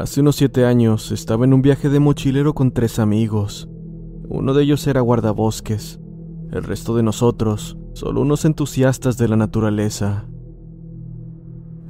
Hace 0.00 0.22
unos 0.22 0.36
siete 0.36 0.64
años 0.64 1.12
estaba 1.12 1.44
en 1.44 1.52
un 1.52 1.60
viaje 1.60 1.90
de 1.90 2.00
mochilero 2.00 2.54
con 2.54 2.72
tres 2.72 2.98
amigos. 2.98 3.68
Uno 4.30 4.54
de 4.54 4.62
ellos 4.62 4.86
era 4.86 5.02
guardabosques, 5.02 6.00
el 6.52 6.62
resto 6.62 6.96
de 6.96 7.02
nosotros, 7.02 7.76
solo 7.92 8.22
unos 8.22 8.46
entusiastas 8.46 9.18
de 9.18 9.28
la 9.28 9.36
naturaleza. 9.36 10.24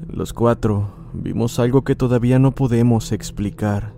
Los 0.09 0.33
cuatro 0.33 0.91
vimos 1.15 1.61
algo 1.61 1.85
que 1.85 1.95
todavía 1.95 2.41
no 2.41 2.51
podemos 2.51 3.13
explicar. 3.13 3.95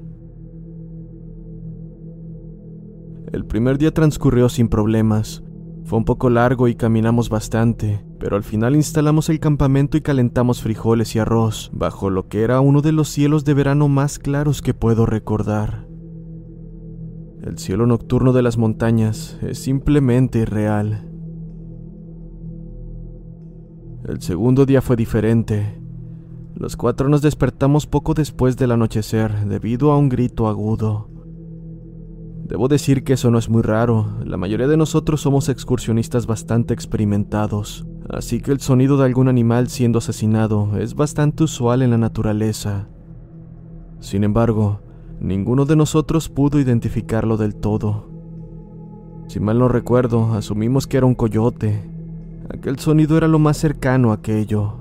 El 3.32 3.46
primer 3.46 3.78
día 3.78 3.94
transcurrió 3.94 4.50
sin 4.50 4.68
problemas. 4.68 5.42
Fue 5.84 5.98
un 5.98 6.04
poco 6.04 6.30
largo 6.30 6.68
y 6.68 6.74
caminamos 6.74 7.28
bastante, 7.28 8.04
pero 8.18 8.36
al 8.36 8.44
final 8.44 8.76
instalamos 8.76 9.28
el 9.28 9.40
campamento 9.40 9.96
y 9.96 10.00
calentamos 10.00 10.62
frijoles 10.62 11.14
y 11.16 11.18
arroz 11.18 11.70
bajo 11.72 12.08
lo 12.08 12.28
que 12.28 12.42
era 12.42 12.60
uno 12.60 12.82
de 12.82 12.92
los 12.92 13.08
cielos 13.08 13.44
de 13.44 13.54
verano 13.54 13.88
más 13.88 14.18
claros 14.18 14.62
que 14.62 14.74
puedo 14.74 15.06
recordar. 15.06 15.86
El 17.42 17.58
cielo 17.58 17.86
nocturno 17.86 18.32
de 18.32 18.42
las 18.42 18.56
montañas 18.56 19.36
es 19.42 19.58
simplemente 19.58 20.38
irreal. 20.38 21.08
El 24.08 24.20
segundo 24.22 24.64
día 24.64 24.80
fue 24.80 24.94
diferente. 24.94 25.80
Los 26.54 26.76
cuatro 26.76 27.08
nos 27.08 27.22
despertamos 27.22 27.86
poco 27.86 28.14
después 28.14 28.56
del 28.56 28.70
anochecer 28.70 29.46
debido 29.46 29.90
a 29.90 29.98
un 29.98 30.08
grito 30.08 30.46
agudo. 30.46 31.11
Debo 32.52 32.68
decir 32.68 33.02
que 33.02 33.14
eso 33.14 33.30
no 33.30 33.38
es 33.38 33.48
muy 33.48 33.62
raro, 33.62 34.18
la 34.26 34.36
mayoría 34.36 34.68
de 34.68 34.76
nosotros 34.76 35.22
somos 35.22 35.48
excursionistas 35.48 36.26
bastante 36.26 36.74
experimentados, 36.74 37.86
así 38.10 38.42
que 38.42 38.52
el 38.52 38.60
sonido 38.60 38.98
de 38.98 39.06
algún 39.06 39.28
animal 39.28 39.70
siendo 39.70 40.00
asesinado 40.00 40.76
es 40.76 40.94
bastante 40.94 41.44
usual 41.44 41.80
en 41.80 41.88
la 41.88 41.96
naturaleza. 41.96 42.88
Sin 44.00 44.22
embargo, 44.22 44.82
ninguno 45.18 45.64
de 45.64 45.76
nosotros 45.76 46.28
pudo 46.28 46.60
identificarlo 46.60 47.38
del 47.38 47.54
todo. 47.54 48.10
Si 49.28 49.40
mal 49.40 49.58
no 49.58 49.68
recuerdo, 49.68 50.34
asumimos 50.34 50.86
que 50.86 50.98
era 50.98 51.06
un 51.06 51.14
coyote. 51.14 51.90
Aquel 52.50 52.78
sonido 52.78 53.16
era 53.16 53.28
lo 53.28 53.38
más 53.38 53.56
cercano 53.56 54.10
a 54.10 54.16
aquello. 54.16 54.74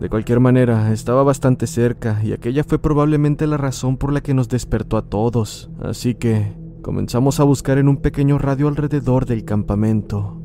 De 0.00 0.08
cualquier 0.08 0.40
manera, 0.40 0.92
estaba 0.92 1.22
bastante 1.22 1.68
cerca 1.68 2.20
y 2.24 2.32
aquella 2.32 2.64
fue 2.64 2.80
probablemente 2.80 3.46
la 3.46 3.58
razón 3.58 3.96
por 3.96 4.12
la 4.12 4.22
que 4.22 4.34
nos 4.34 4.48
despertó 4.48 4.96
a 4.96 5.02
todos, 5.02 5.70
así 5.80 6.16
que 6.16 6.63
comenzamos 6.84 7.40
a 7.40 7.44
buscar 7.44 7.78
en 7.78 7.88
un 7.88 7.96
pequeño 7.96 8.36
radio 8.36 8.68
alrededor 8.68 9.24
del 9.24 9.46
campamento. 9.46 10.38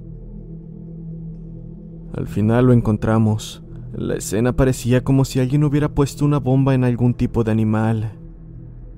Al 2.13 2.27
final 2.27 2.67
lo 2.67 2.71
encontramos. 2.71 3.61
La 3.91 4.15
escena 4.15 4.53
parecía 4.53 5.03
como 5.03 5.25
si 5.25 5.41
alguien 5.41 5.65
hubiera 5.65 5.89
puesto 5.89 6.23
una 6.23 6.39
bomba 6.39 6.73
en 6.73 6.85
algún 6.85 7.13
tipo 7.13 7.43
de 7.43 7.51
animal. 7.51 8.13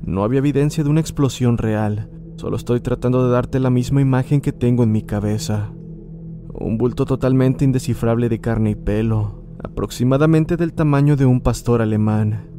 No 0.04 0.24
había 0.24 0.38
evidencia 0.38 0.84
de 0.84 0.92
una 0.92 1.00
explosión 1.00 1.58
real, 1.58 2.12
solo 2.36 2.58
estoy 2.58 2.80
tratando 2.80 3.26
de 3.26 3.32
darte 3.32 3.60
la 3.60 3.72
misma 3.72 4.02
imagen 4.02 4.40
que 4.40 4.52
tengo 4.54 4.84
en 4.84 4.92
mi 4.92 5.02
cabeza. 5.02 5.72
Un 6.54 6.78
bulto 6.78 7.06
totalmente 7.06 7.66
indescifrable 7.66 8.30
de 8.30 8.40
carne 8.40 8.70
y 8.70 8.76
pelo, 8.76 9.46
aproximadamente 9.64 10.58
del 10.58 10.74
tamaño 10.74 11.16
de 11.16 11.26
un 11.26 11.42
pastor 11.42 11.82
alemán. 11.82 12.52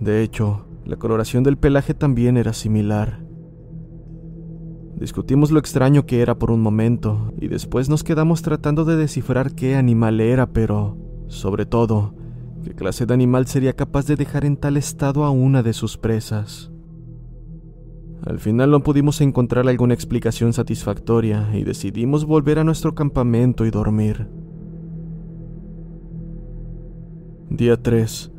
De 0.00 0.22
hecho, 0.22 0.64
la 0.86 0.96
coloración 0.96 1.44
del 1.44 1.58
pelaje 1.58 1.92
también 1.92 2.38
era 2.38 2.54
similar. 2.54 3.25
Discutimos 4.98 5.50
lo 5.50 5.58
extraño 5.58 6.06
que 6.06 6.22
era 6.22 6.38
por 6.38 6.50
un 6.50 6.62
momento, 6.62 7.34
y 7.38 7.48
después 7.48 7.90
nos 7.90 8.02
quedamos 8.02 8.40
tratando 8.40 8.86
de 8.86 8.96
descifrar 8.96 9.54
qué 9.54 9.76
animal 9.76 10.20
era, 10.20 10.46
pero, 10.46 10.96
sobre 11.28 11.66
todo, 11.66 12.14
qué 12.64 12.74
clase 12.74 13.04
de 13.04 13.12
animal 13.12 13.46
sería 13.46 13.74
capaz 13.74 14.06
de 14.06 14.16
dejar 14.16 14.46
en 14.46 14.56
tal 14.56 14.78
estado 14.78 15.24
a 15.24 15.30
una 15.30 15.62
de 15.62 15.74
sus 15.74 15.98
presas. 15.98 16.72
Al 18.24 18.38
final 18.38 18.70
no 18.70 18.82
pudimos 18.82 19.20
encontrar 19.20 19.68
alguna 19.68 19.92
explicación 19.92 20.54
satisfactoria 20.54 21.50
y 21.54 21.64
decidimos 21.64 22.24
volver 22.24 22.58
a 22.58 22.64
nuestro 22.64 22.94
campamento 22.94 23.66
y 23.66 23.70
dormir. 23.70 24.26
Día 27.50 27.80
3. 27.80 28.32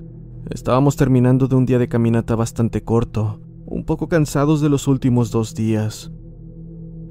Estábamos 0.50 0.96
terminando 0.96 1.47
de 1.47 1.56
un 1.56 1.66
día 1.67 1.78
de 1.78 1.88
caminata 1.88 2.35
bastante 2.35 2.84
corto, 2.84 3.40
un 3.66 3.85
poco 3.85 4.07
cansados 4.07 4.59
de 4.59 4.69
los 4.69 4.88
últimos 4.88 5.29
dos 5.29 5.53
días. 5.53 6.12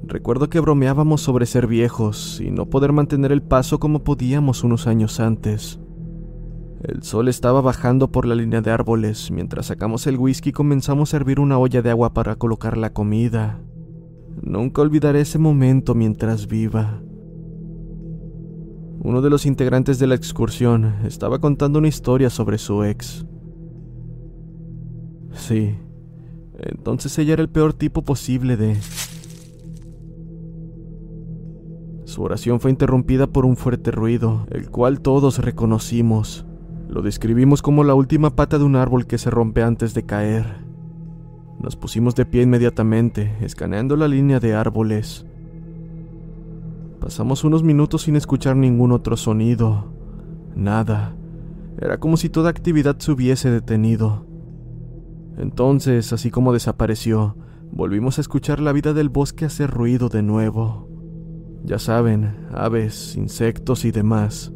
Recuerdo 0.05 0.49
que 0.49 0.61
bromeábamos 0.61 1.21
sobre 1.21 1.47
ser 1.47 1.67
viejos 1.67 2.41
y 2.41 2.51
no 2.51 2.67
poder 2.67 2.93
mantener 2.93 3.33
el 3.33 3.43
paso 3.43 3.79
como 3.79 4.05
podíamos 4.05 4.65
unos 4.65 4.87
años 4.87 5.21
antes. 5.21 5.81
El 6.83 7.03
sol 7.03 7.29
estaba 7.29 7.61
bajando 7.61 8.12
por 8.12 8.27
la 8.27 8.35
línea 8.35 8.61
de 8.61 8.71
árboles. 8.71 9.31
Mientras 9.31 9.67
sacamos 9.67 10.06
el 10.06 10.19
whisky 10.19 10.53
comenzamos 10.53 11.12
a 11.12 11.17
hervir 11.17 11.41
una 11.41 11.59
olla 11.59 11.83
de 11.83 11.91
agua 11.91 12.15
para 12.15 12.37
colocar 12.37 12.77
la 12.77 12.93
comida. 12.93 13.61
Nunca 14.43 14.83
olvidaré 14.83 15.23
ese 15.23 15.39
momento 15.39 15.95
mientras 15.95 16.47
viva. 16.47 17.03
Uno 19.01 19.23
de 19.23 19.31
los 19.31 19.47
integrantes 19.47 19.99
de 19.99 20.06
la 20.06 20.15
excursión 20.15 20.97
estaba 21.05 21.41
contando 21.41 21.79
una 21.79 21.89
historia 21.89 22.31
sobre 22.31 22.59
su 22.59 22.85
ex. 22.85 23.27
Sí, 25.33 25.75
entonces 26.59 27.19
ella 27.19 27.35
era 27.35 27.43
el 27.43 27.49
peor 27.49 27.73
tipo 27.73 28.03
posible 28.03 28.56
de... 28.56 28.77
Su 32.16 32.22
oración 32.22 32.60
fue 32.60 32.71
interrumpida 32.71 33.27
por 33.27 33.44
un 33.44 33.59
fuerte 33.59 33.91
ruido, 33.91 34.47
el 34.50 34.71
cual 34.71 35.03
todos 35.03 35.38
reconocimos. 35.38 36.47
Lo 36.88 37.03
describimos 37.03 37.60
como 37.60 37.84
la 37.84 37.94
última 37.94 38.34
pata 38.34 38.56
de 38.56 38.65
un 38.65 38.75
árbol 38.75 39.06
que 39.06 39.19
se 39.19 39.28
rompe 39.28 39.62
antes 39.62 39.93
de 39.93 40.06
caer. 40.06 40.65
Nos 41.60 41.76
pusimos 41.76 42.15
de 42.15 42.25
pie 42.25 42.41
inmediatamente, 42.41 43.37
escaneando 43.43 43.97
la 43.97 44.09
línea 44.09 44.41
de 44.41 44.55
árboles. 44.55 45.26
Pasamos 47.00 47.44
unos 47.44 47.62
minutos 47.62 48.05
sin 48.05 48.16
escuchar 48.16 48.56
ningún 48.56 48.93
otro 48.93 49.19
sonido. 49.19 49.93
Nada. 50.55 51.15
Era 51.78 52.00
como 52.00 52.16
si 52.16 52.31
toda 52.31 52.49
actividad 52.49 52.97
se 52.99 53.12
hubiese 53.12 53.50
detenido. 53.50 54.25
Entonces, 55.37 56.15
así 56.15 56.31
como 56.31 56.55
desapareció, 56.55 57.37
volvimos 57.71 58.16
a 58.16 58.22
escuchar 58.22 58.60
la 58.60 58.72
vida 58.72 58.94
del 58.94 59.10
bosque 59.10 59.44
hacer 59.44 59.71
ruido 59.71 60.09
de 60.09 60.22
nuevo. 60.22 60.96
Ya 61.66 61.81
saben, 61.81 62.47
aves, 62.53 63.16
insectos 63.16 63.84
y 63.84 63.91
demás. 63.91 64.53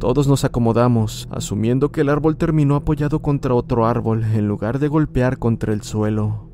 Todos 0.00 0.26
nos 0.26 0.44
acomodamos, 0.44 1.28
asumiendo 1.30 1.92
que 1.92 2.00
el 2.00 2.08
árbol 2.08 2.36
terminó 2.36 2.74
apoyado 2.74 3.22
contra 3.22 3.54
otro 3.54 3.86
árbol 3.86 4.24
en 4.24 4.48
lugar 4.48 4.80
de 4.80 4.88
golpear 4.88 5.38
contra 5.38 5.72
el 5.72 5.82
suelo. 5.82 6.50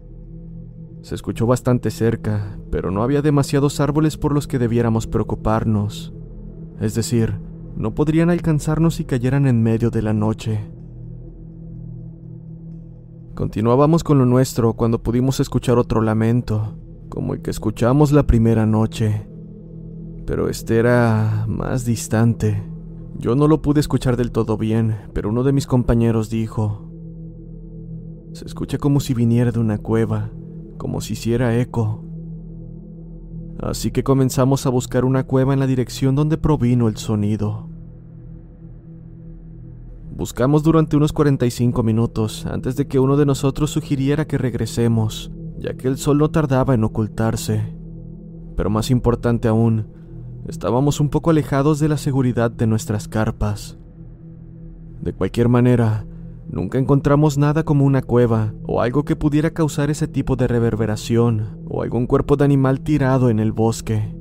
Se 1.01 1.15
escuchó 1.15 1.47
bastante 1.47 1.91
cerca, 1.91 2.59
pero 2.71 2.91
no 2.91 3.03
había 3.03 3.23
demasiados 3.23 3.81
árboles 3.81 4.19
por 4.19 4.35
los 4.35 4.47
que 4.47 4.59
debiéramos 4.59 5.07
preocuparnos. 5.07 6.13
Es 6.79 6.95
decir, 6.95 7.39
no 7.75 7.95
podrían 7.95 8.29
alcanzarnos 8.29 8.97
si 8.97 9.07
cayeran 9.07 9.47
en 9.47 9.63
medio 9.63 9.91
de 9.91 10.03
la 10.03 10.13
noche. 10.13 10.61
Continuábamos 13.35 14.05
con 14.05 14.19
lo 14.19 14.27
nuestro 14.27 14.75
cuando 14.75 15.03
pudimos 15.03 15.41
escuchar 15.41 15.79
otro 15.79 16.03
lamento, 16.03 16.77
como 17.15 17.33
el 17.33 17.43
que 17.43 17.53
escuchamos 17.53 18.11
la 18.11 18.27
primera 18.27 18.67
noche. 18.67 19.29
Pero 20.27 20.49
este 20.49 20.79
era 20.79 21.45
más 21.47 21.85
distante. 21.85 22.61
Yo 23.17 23.37
no 23.37 23.47
lo 23.47 23.63
pude 23.63 23.79
escuchar 23.79 24.17
del 24.17 24.33
todo 24.33 24.59
bien, 24.59 24.97
pero 25.13 25.29
uno 25.29 25.45
de 25.45 25.53
mis 25.53 25.69
compañeros 25.69 26.29
dijo, 26.29 26.91
se 28.33 28.45
escucha 28.45 28.79
como 28.79 28.99
si 28.99 29.15
viniera 29.15 29.53
de 29.53 29.61
una 29.61 29.79
cueva, 29.79 30.33
como 30.77 31.01
si 31.01 31.13
hiciera 31.13 31.57
eco. 31.57 32.05
Así 33.61 33.93
que 33.93 34.03
comenzamos 34.03 34.67
a 34.67 34.71
buscar 34.71 35.05
una 35.05 35.23
cueva 35.23 35.53
en 35.53 35.61
la 35.61 35.69
dirección 35.69 36.17
donde 36.17 36.37
provino 36.37 36.89
el 36.89 36.97
sonido. 36.97 37.69
Buscamos 40.17 40.65
durante 40.65 40.97
unos 40.97 41.13
45 41.13 41.81
minutos 41.85 42.45
antes 42.47 42.75
de 42.75 42.89
que 42.89 42.99
uno 42.99 43.17
de 43.17 43.27
nosotros 43.27 43.71
sugiriera 43.71 44.27
que 44.27 44.37
regresemos, 44.37 45.31
ya 45.65 45.75
que 45.75 45.89
el 45.89 45.97
sol 45.97 46.19
no 46.19 46.31
tardaba 46.31 46.75
en 46.75 46.85
ocultarse. 46.85 47.75
Pero 48.55 48.69
más 48.69 48.91
importante 48.91 49.49
aún, 49.49 49.87
estábamos 50.47 51.01
un 51.01 51.09
poco 51.09 51.31
alejados 51.31 51.81
de 51.81 51.89
la 51.89 51.97
seguridad 51.97 52.51
de 52.51 52.67
nuestras 52.67 53.09
carpas. 53.09 53.79
De 55.01 55.15
cualquier 55.15 55.49
manera, 55.49 56.07
nunca 56.51 56.79
encontramos 56.79 57.39
nada 57.39 57.65
como 57.65 57.87
una 57.87 58.03
cueva 58.03 58.53
o 58.65 58.83
algo 58.83 59.05
que 59.05 59.17
pudiera 59.17 59.53
causar 59.53 59.91
ese 59.91 60.07
tipo 60.07 60.37
de 60.37 60.49
reverberación 60.49 61.59
o 61.67 61.83
algún 61.83 62.07
cuerpo 62.07 62.37
de 62.37 62.45
animal 62.45 62.81
tirado 62.81 63.31
en 63.31 63.39
el 63.39 63.53
bosque. 63.53 64.15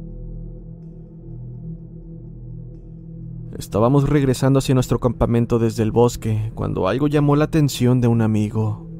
Estábamos 3.57 4.07
regresando 4.09 4.59
hacia 4.59 4.75
nuestro 4.75 4.99
campamento 4.99 5.59
desde 5.59 5.83
el 5.83 5.91
bosque 5.91 6.53
cuando 6.55 6.87
algo 6.87 7.07
llamó 7.07 7.35
la 7.35 7.45
atención 7.45 7.99
de 7.99 8.07
un 8.07 8.21
amigo. 8.21 8.92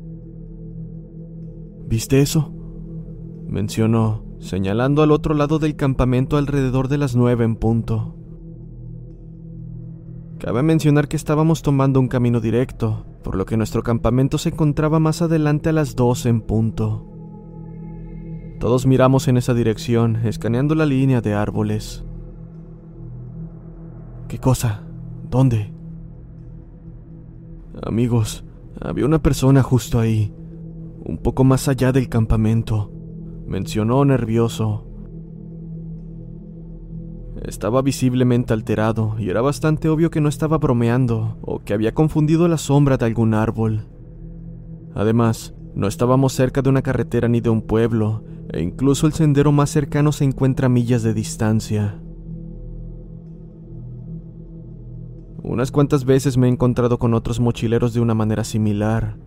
¿Viste 1.88 2.22
eso? 2.22 2.54
mencionó, 3.48 4.24
señalando 4.40 5.04
al 5.04 5.12
otro 5.12 5.36
lado 5.36 5.60
del 5.60 5.76
campamento 5.76 6.38
alrededor 6.38 6.88
de 6.88 6.98
las 6.98 7.16
nueve 7.16 7.46
en 7.46 7.56
punto. 7.56 8.16
Cabe 10.40 10.64
mencionar 10.64 11.08
que 11.08 11.16
estábamos 11.16 11.62
tomando 11.62 12.00
un 12.00 12.08
camino 12.08 12.42
directo, 12.42 13.06
por 13.24 13.36
lo 13.36 13.46
que 13.46 13.56
nuestro 13.56 13.84
campamento 13.84 14.38
se 14.38 14.50
encontraba 14.50 15.00
más 15.00 15.22
adelante 15.22 15.70
a 15.70 15.72
las 15.72 15.96
doce 15.96 16.30
en 16.30 16.42
punto. 16.42 17.08
Todos 18.60 18.86
miramos 18.86 19.28
en 19.28 19.38
esa 19.38 19.54
dirección, 19.54 20.16
escaneando 20.26 20.74
la 20.74 20.86
línea 20.86 21.22
de 21.22 21.34
árboles. 21.34 22.04
¿Qué 24.28 24.40
cosa? 24.40 24.84
¿Dónde? 25.30 25.72
Amigos, 27.84 28.44
había 28.82 29.06
una 29.06 29.22
persona 29.22 29.64
justo 29.64 30.00
ahí, 30.00 30.34
un 31.06 31.18
poco 31.18 31.44
más 31.44 31.68
allá 31.68 31.92
del 31.92 32.08
campamento, 32.08 32.92
mencionó 33.46 34.06
nervioso. 34.06 34.88
Estaba 37.44 37.82
visiblemente 37.82 38.54
alterado 38.54 39.16
y 39.20 39.30
era 39.30 39.42
bastante 39.42 39.90
obvio 39.90 40.10
que 40.10 40.22
no 40.22 40.30
estaba 40.30 40.58
bromeando 40.60 41.38
o 41.42 41.60
que 41.60 41.74
había 41.74 41.94
confundido 41.94 42.48
la 42.48 42.58
sombra 42.58 42.96
de 42.96 43.06
algún 43.06 43.34
árbol. 43.34 43.88
Además, 44.96 45.54
no 45.76 45.88
estábamos 45.88 46.34
cerca 46.34 46.62
de 46.62 46.70
una 46.70 46.82
carretera 46.82 47.28
ni 47.28 47.42
de 47.42 47.50
un 47.50 47.64
pueblo, 47.64 48.24
e 48.50 48.62
incluso 48.62 49.08
el 49.08 49.14
sendero 49.14 49.52
más 49.52 49.72
cercano 49.72 50.12
se 50.12 50.24
encuentra 50.24 50.68
a 50.68 50.70
millas 50.70 51.04
de 51.04 51.14
distancia. 51.14 52.00
Unas 55.42 55.72
cuantas 55.72 56.06
veces 56.06 56.38
me 56.38 56.48
he 56.48 56.50
encontrado 56.50 56.98
con 56.98 57.14
otros 57.14 57.42
mochileros 57.42 57.94
de 57.94 58.00
una 58.00 58.14
manera 58.14 58.46
similar, 58.46 59.18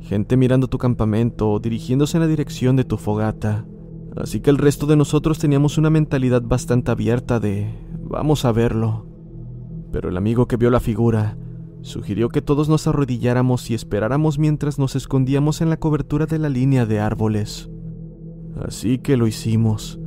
gente 0.00 0.36
mirando 0.36 0.68
tu 0.68 0.78
campamento 0.78 1.50
o 1.50 1.60
dirigiéndose 1.60 2.16
en 2.16 2.22
la 2.22 2.26
dirección 2.26 2.76
de 2.76 2.84
tu 2.84 2.96
fogata. 2.96 3.64
Así 4.16 4.40
que 4.40 4.50
el 4.50 4.58
resto 4.58 4.86
de 4.86 4.96
nosotros 4.96 5.38
teníamos 5.38 5.78
una 5.78 5.90
mentalidad 5.90 6.42
bastante 6.42 6.90
abierta 6.90 7.38
de 7.38 7.70
vamos 8.02 8.44
a 8.44 8.52
verlo. 8.52 9.06
Pero 9.92 10.08
el 10.08 10.16
amigo 10.16 10.46
que 10.46 10.56
vio 10.56 10.70
la 10.70 10.80
figura 10.80 11.36
sugirió 11.82 12.28
que 12.28 12.42
todos 12.42 12.68
nos 12.68 12.86
arrodilláramos 12.86 13.70
y 13.70 13.74
esperáramos 13.74 14.38
mientras 14.38 14.78
nos 14.78 14.96
escondíamos 14.96 15.60
en 15.60 15.70
la 15.70 15.78
cobertura 15.78 16.26
de 16.26 16.38
la 16.38 16.48
línea 16.48 16.86
de 16.86 17.00
árboles. 17.00 17.70
Así 18.62 18.98
que 18.98 19.16
lo 19.16 19.26
hicimos. 19.26 19.98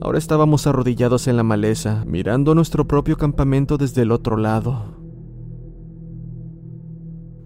Ahora 0.00 0.18
estábamos 0.18 0.66
arrodillados 0.66 1.28
en 1.28 1.36
la 1.36 1.42
maleza, 1.42 2.04
mirando 2.06 2.54
nuestro 2.54 2.86
propio 2.88 3.16
campamento 3.16 3.76
desde 3.76 4.02
el 4.02 4.12
otro 4.12 4.38
lado. 4.38 4.96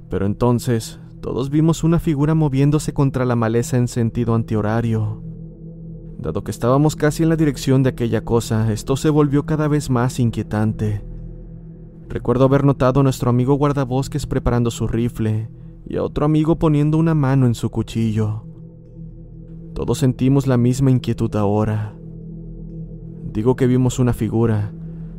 Pero 0.09 0.27
entonces 0.27 1.01
todos 1.25 1.49
vimos 1.49 1.85
una 1.85 2.01
figura 2.01 2.35
moviéndose 2.35 2.93
contra 2.93 3.25
la 3.25 3.35
maleza 3.35 3.79
en 3.79 3.89
sentido 3.89 4.35
antihorario. 4.35 5.23
Dado 6.19 6.45
que 6.45 6.51
estábamos 6.51 6.97
casi 6.97 7.23
en 7.23 7.31
la 7.31 7.37
dirección 7.37 7.83
de 7.83 7.89
aquella 7.89 8.27
cosa, 8.27 8.71
esto 8.71 8.95
se 8.95 9.09
volvió 9.09 9.47
cada 9.47 9.67
vez 9.67 9.89
más 9.89 10.21
inquietante. 10.21 11.03
Recuerdo 12.11 12.45
haber 12.45 12.65
notado 12.65 13.01
a 13.01 13.03
nuestro 13.03 13.31
amigo 13.31 13.55
guardabosques 13.55 14.27
preparando 14.27 14.71
su 14.71 14.87
rifle 14.87 15.49
y 15.87 15.97
a 15.97 16.03
otro 16.03 16.27
amigo 16.27 16.59
poniendo 16.59 16.99
una 16.99 17.15
mano 17.15 17.47
en 17.47 17.55
su 17.55 17.71
cuchillo. 17.71 18.45
Todos 19.73 19.97
sentimos 19.97 20.47
la 20.47 20.59
misma 20.59 20.91
inquietud 20.91 21.35
ahora. 21.37 21.97
Digo 23.33 23.57
que 23.57 23.67
vimos 23.67 23.99
una 23.99 24.13
figura, 24.13 24.75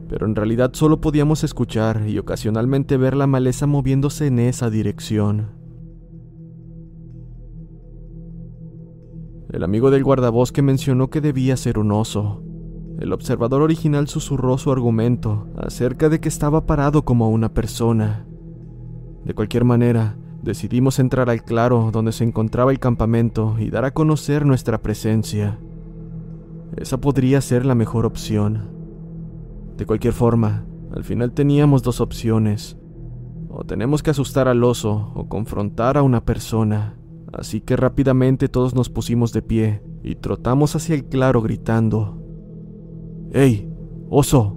pero 0.07 0.27
en 0.27 0.35
realidad 0.35 0.69
solo 0.73 1.01
podíamos 1.01 1.43
escuchar 1.43 2.03
y 2.07 2.19
ocasionalmente 2.19 2.95
ver 2.97 3.15
la 3.15 3.25
maleza 3.25 3.65
moviéndose 3.65 4.27
en 4.27 4.37
esa 4.37 4.69
dirección. 4.69 5.54
El 9.55 9.63
amigo 9.63 9.89
del 9.89 10.03
guardabosque 10.03 10.61
mencionó 10.61 11.09
que 11.09 11.21
debía 11.21 11.55
ser 11.55 11.79
un 11.79 11.93
oso. 11.93 12.43
El 12.99 13.13
observador 13.13 13.61
original 13.61 14.09
susurró 14.09 14.57
su 14.57 14.69
argumento 14.69 15.47
acerca 15.55 16.09
de 16.09 16.19
que 16.19 16.27
estaba 16.27 16.65
parado 16.65 17.05
como 17.05 17.29
una 17.29 17.53
persona. 17.53 18.25
De 19.23 19.33
cualquier 19.33 19.63
manera, 19.63 20.17
decidimos 20.43 20.99
entrar 20.99 21.29
al 21.29 21.45
claro 21.45 21.89
donde 21.93 22.11
se 22.11 22.25
encontraba 22.25 22.71
el 22.71 22.79
campamento 22.79 23.55
y 23.57 23.69
dar 23.69 23.85
a 23.85 23.93
conocer 23.93 24.45
nuestra 24.45 24.81
presencia. 24.81 25.57
Esa 26.75 26.99
podría 26.99 27.39
ser 27.39 27.65
la 27.65 27.75
mejor 27.75 28.05
opción. 28.05 28.71
De 29.77 29.85
cualquier 29.85 30.11
forma, 30.11 30.65
al 30.93 31.05
final 31.05 31.31
teníamos 31.31 31.81
dos 31.81 32.01
opciones. 32.01 32.77
O 33.47 33.63
tenemos 33.63 34.03
que 34.03 34.09
asustar 34.09 34.49
al 34.49 34.61
oso 34.65 35.13
o 35.15 35.29
confrontar 35.29 35.95
a 35.95 36.03
una 36.03 36.25
persona. 36.25 36.97
Así 37.35 37.59
que 37.59 37.75
rápidamente 37.75 38.47
todos 38.47 38.73
nos 38.75 38.89
pusimos 38.89 39.33
de 39.33 39.41
pie 39.41 39.81
y 40.03 40.15
trotamos 40.15 40.73
hacia 40.75 40.95
el 40.95 41.03
claro 41.03 41.41
gritando. 41.41 42.17
¡Ey! 43.33 43.69
¡Oso! 44.09 44.55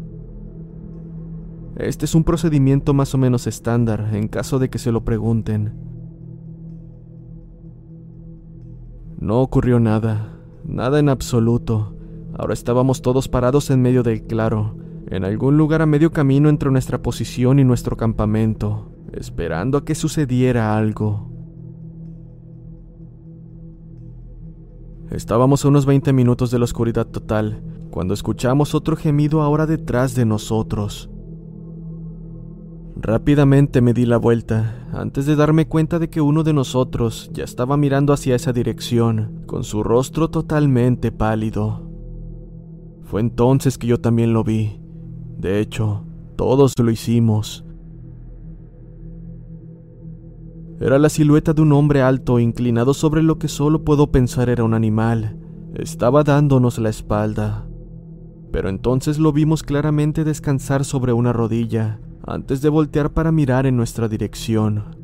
Este 1.77 2.05
es 2.05 2.15
un 2.15 2.23
procedimiento 2.23 2.95
más 2.95 3.15
o 3.15 3.19
menos 3.19 3.49
estándar 3.49 4.11
en 4.13 4.29
caso 4.29 4.61
de 4.61 4.71
que 4.71 4.79
se 4.79 4.93
lo 4.93 5.05
pregunten. 5.05 5.73
No 9.19 9.41
ocurrió 9.41 9.81
nada, 9.81 10.39
nada 10.65 11.01
en 11.01 11.09
absoluto. 11.09 11.97
Ahora 12.39 12.55
estábamos 12.55 13.03
todos 13.03 13.29
parados 13.29 13.71
en 13.71 13.83
medio 13.83 14.05
del 14.05 14.23
claro, 14.23 14.77
en 15.11 15.25
algún 15.25 15.57
lugar 15.57 15.83
a 15.83 15.87
medio 15.87 16.13
camino 16.13 16.49
entre 16.49 16.71
nuestra 16.71 17.03
posición 17.03 17.59
y 17.59 17.65
nuestro 17.65 17.97
campamento, 17.97 18.93
esperando 19.12 19.79
a 19.79 19.85
que 19.85 19.97
sucediera 19.97 20.76
algo. 20.76 21.38
Estábamos 25.11 25.65
a 25.65 25.69
unos 25.69 25.87
20 25.87 26.12
minutos 26.12 26.50
de 26.50 26.59
la 26.59 26.65
oscuridad 26.65 27.07
total, 27.07 27.62
cuando 27.91 28.12
escuchamos 28.12 28.75
otro 28.75 28.95
gemido 28.97 29.41
ahora 29.41 29.67
detrás 29.67 30.15
de 30.15 30.27
nosotros. 30.27 31.09
Rápidamente 32.97 33.81
me 33.81 33.95
di 33.95 34.05
la 34.05 34.19
vuelta, 34.19 34.87
antes 34.93 35.25
de 35.25 35.37
darme 35.37 35.67
cuenta 35.67 35.99
de 35.99 36.11
que 36.11 36.21
uno 36.21 36.43
de 36.43 36.53
nosotros 36.53 37.31
ya 37.33 37.45
estaba 37.45 37.77
mirando 37.77 38.12
hacia 38.12 38.35
esa 38.35 38.53
dirección, 38.53 39.45
con 39.47 39.65
su 39.65 39.83
rostro 39.83 40.29
totalmente 40.29 41.11
pálido. 41.11 41.88
Fue 43.05 43.21
entonces 43.21 43.79
que 43.79 43.87
yo 43.87 44.00
también 44.00 44.35
lo 44.35 44.45
vi, 44.45 44.79
de 45.38 45.61
hecho, 45.61 46.05
todos 46.37 46.75
lo 46.77 46.91
hicimos. 46.91 47.65
Era 50.80 50.99
la 50.99 51.08
silueta 51.08 51.54
de 51.54 51.62
un 51.62 51.73
hombre 51.73 52.02
alto 52.02 52.38
inclinado 52.38 52.94
sobre 52.94 53.23
lo 53.23 53.38
que 53.38 53.49
solo 53.49 53.82
puedo 53.82 54.12
pensar 54.12 54.49
era 54.49 54.62
un 54.62 54.75
animal. 54.75 55.38
Estaba 55.75 56.23
dándonos 56.23 56.78
la 56.78 56.88
espalda. 56.88 57.66
Pero 58.52 58.68
entonces 58.68 59.18
lo 59.18 59.32
vimos 59.32 59.62
claramente 59.62 60.23
descansar 60.23 60.85
sobre 60.85 61.12
una 61.12 61.32
rodilla, 61.32 62.00
antes 62.25 62.62
de 62.62 62.68
voltear 62.68 63.12
para 63.12 63.32
mirar 63.32 63.66
en 63.66 63.76
nuestra 63.76 64.08
dirección. 64.08 64.97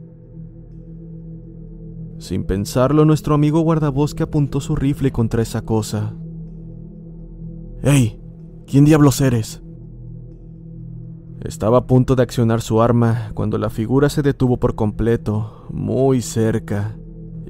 Sin 2.18 2.44
pensarlo, 2.44 3.04
nuestro 3.04 3.34
amigo 3.34 3.60
guardabosque 3.60 4.22
apuntó 4.22 4.60
su 4.60 4.76
rifle 4.76 5.10
contra 5.10 5.42
esa 5.42 5.62
cosa. 5.62 6.14
¡Ey! 7.82 8.20
¿Quién 8.66 8.84
diablos 8.84 9.20
eres? 9.20 9.63
Estaba 11.42 11.78
a 11.78 11.86
punto 11.86 12.16
de 12.16 12.22
accionar 12.22 12.62
su 12.62 12.80
arma 12.80 13.30
cuando 13.34 13.58
la 13.58 13.70
figura 13.70 14.08
se 14.08 14.22
detuvo 14.22 14.58
por 14.58 14.74
completo, 14.74 15.66
muy 15.70 16.22
cerca, 16.22 16.96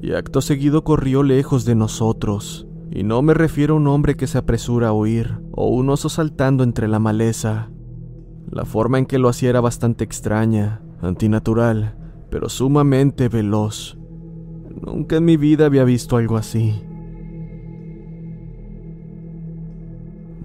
y 0.01 0.13
acto 0.13 0.41
seguido 0.41 0.83
corrió 0.83 1.23
lejos 1.23 1.65
de 1.65 1.75
nosotros. 1.75 2.67
Y 2.91 3.03
no 3.03 3.21
me 3.21 3.33
refiero 3.33 3.73
a 3.73 3.77
un 3.77 3.87
hombre 3.87 4.15
que 4.15 4.27
se 4.27 4.37
apresura 4.37 4.89
a 4.89 4.93
huir, 4.93 5.39
o 5.51 5.67
un 5.69 5.89
oso 5.89 6.09
saltando 6.09 6.63
entre 6.63 6.87
la 6.87 6.99
maleza. 6.99 7.69
La 8.51 8.65
forma 8.65 8.99
en 8.99 9.05
que 9.05 9.19
lo 9.19 9.29
hacía 9.29 9.49
era 9.49 9.61
bastante 9.61 10.03
extraña, 10.03 10.81
antinatural, 11.01 11.97
pero 12.29 12.49
sumamente 12.49 13.29
veloz. 13.29 13.97
Nunca 14.81 15.17
en 15.17 15.25
mi 15.25 15.37
vida 15.37 15.65
había 15.65 15.83
visto 15.83 16.17
algo 16.17 16.37
así. 16.37 16.83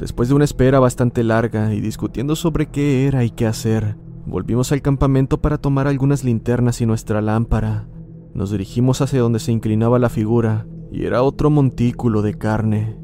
Después 0.01 0.29
de 0.29 0.35
una 0.35 0.45
espera 0.45 0.81
bastante 0.81 1.23
larga 1.23 1.73
y 1.73 1.81
discutiendo 1.81 2.35
sobre 2.35 2.67
qué 2.67 3.07
era 3.07 3.23
y 3.23 3.31
qué 3.31 3.47
hacer, 3.47 3.97
Volvimos 4.27 4.71
al 4.71 4.83
campamento 4.83 5.41
para 5.41 5.59
tomar 5.59 5.89
algunas 5.89 6.23
linternas 6.25 6.81
y 6.81 6.87
nuestra 6.87 7.21
lámpara. 7.21 7.89
Nos 8.35 8.53
dirigimos 8.53 9.01
hacia 9.01 9.21
donde 9.21 9.41
se 9.41 9.51
inclinaba 9.51 9.99
la 9.99 10.09
figura, 10.09 10.67
y 10.93 11.05
era 11.05 11.23
otro 11.23 11.51
montículo 11.51 12.23
de 12.23 12.35
carne. 12.35 12.97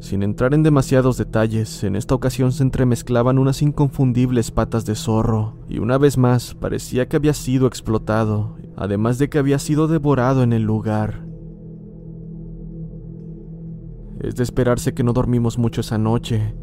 Sin 0.00 0.22
entrar 0.22 0.54
en 0.54 0.62
demasiados 0.62 1.16
detalles, 1.16 1.82
en 1.84 1.96
esta 1.96 2.14
ocasión 2.14 2.52
se 2.52 2.62
entremezclaban 2.62 3.38
unas 3.38 3.60
inconfundibles 3.60 4.50
patas 4.50 4.86
de 4.86 4.94
zorro, 4.94 5.56
y 5.68 5.78
una 5.78 5.98
vez 5.98 6.16
más 6.16 6.54
parecía 6.54 7.08
que 7.08 7.16
había 7.16 7.34
sido 7.34 7.66
explotado, 7.66 8.56
además 8.76 9.18
de 9.18 9.28
que 9.28 9.38
había 9.38 9.58
sido 9.58 9.88
devorado 9.88 10.42
en 10.42 10.52
el 10.52 10.62
lugar. 10.62 11.23
Es 14.24 14.36
de 14.36 14.42
esperarse 14.42 14.94
que 14.94 15.04
no 15.04 15.12
dormimos 15.12 15.58
mucho 15.58 15.82
esa 15.82 15.98
noche. 15.98 16.54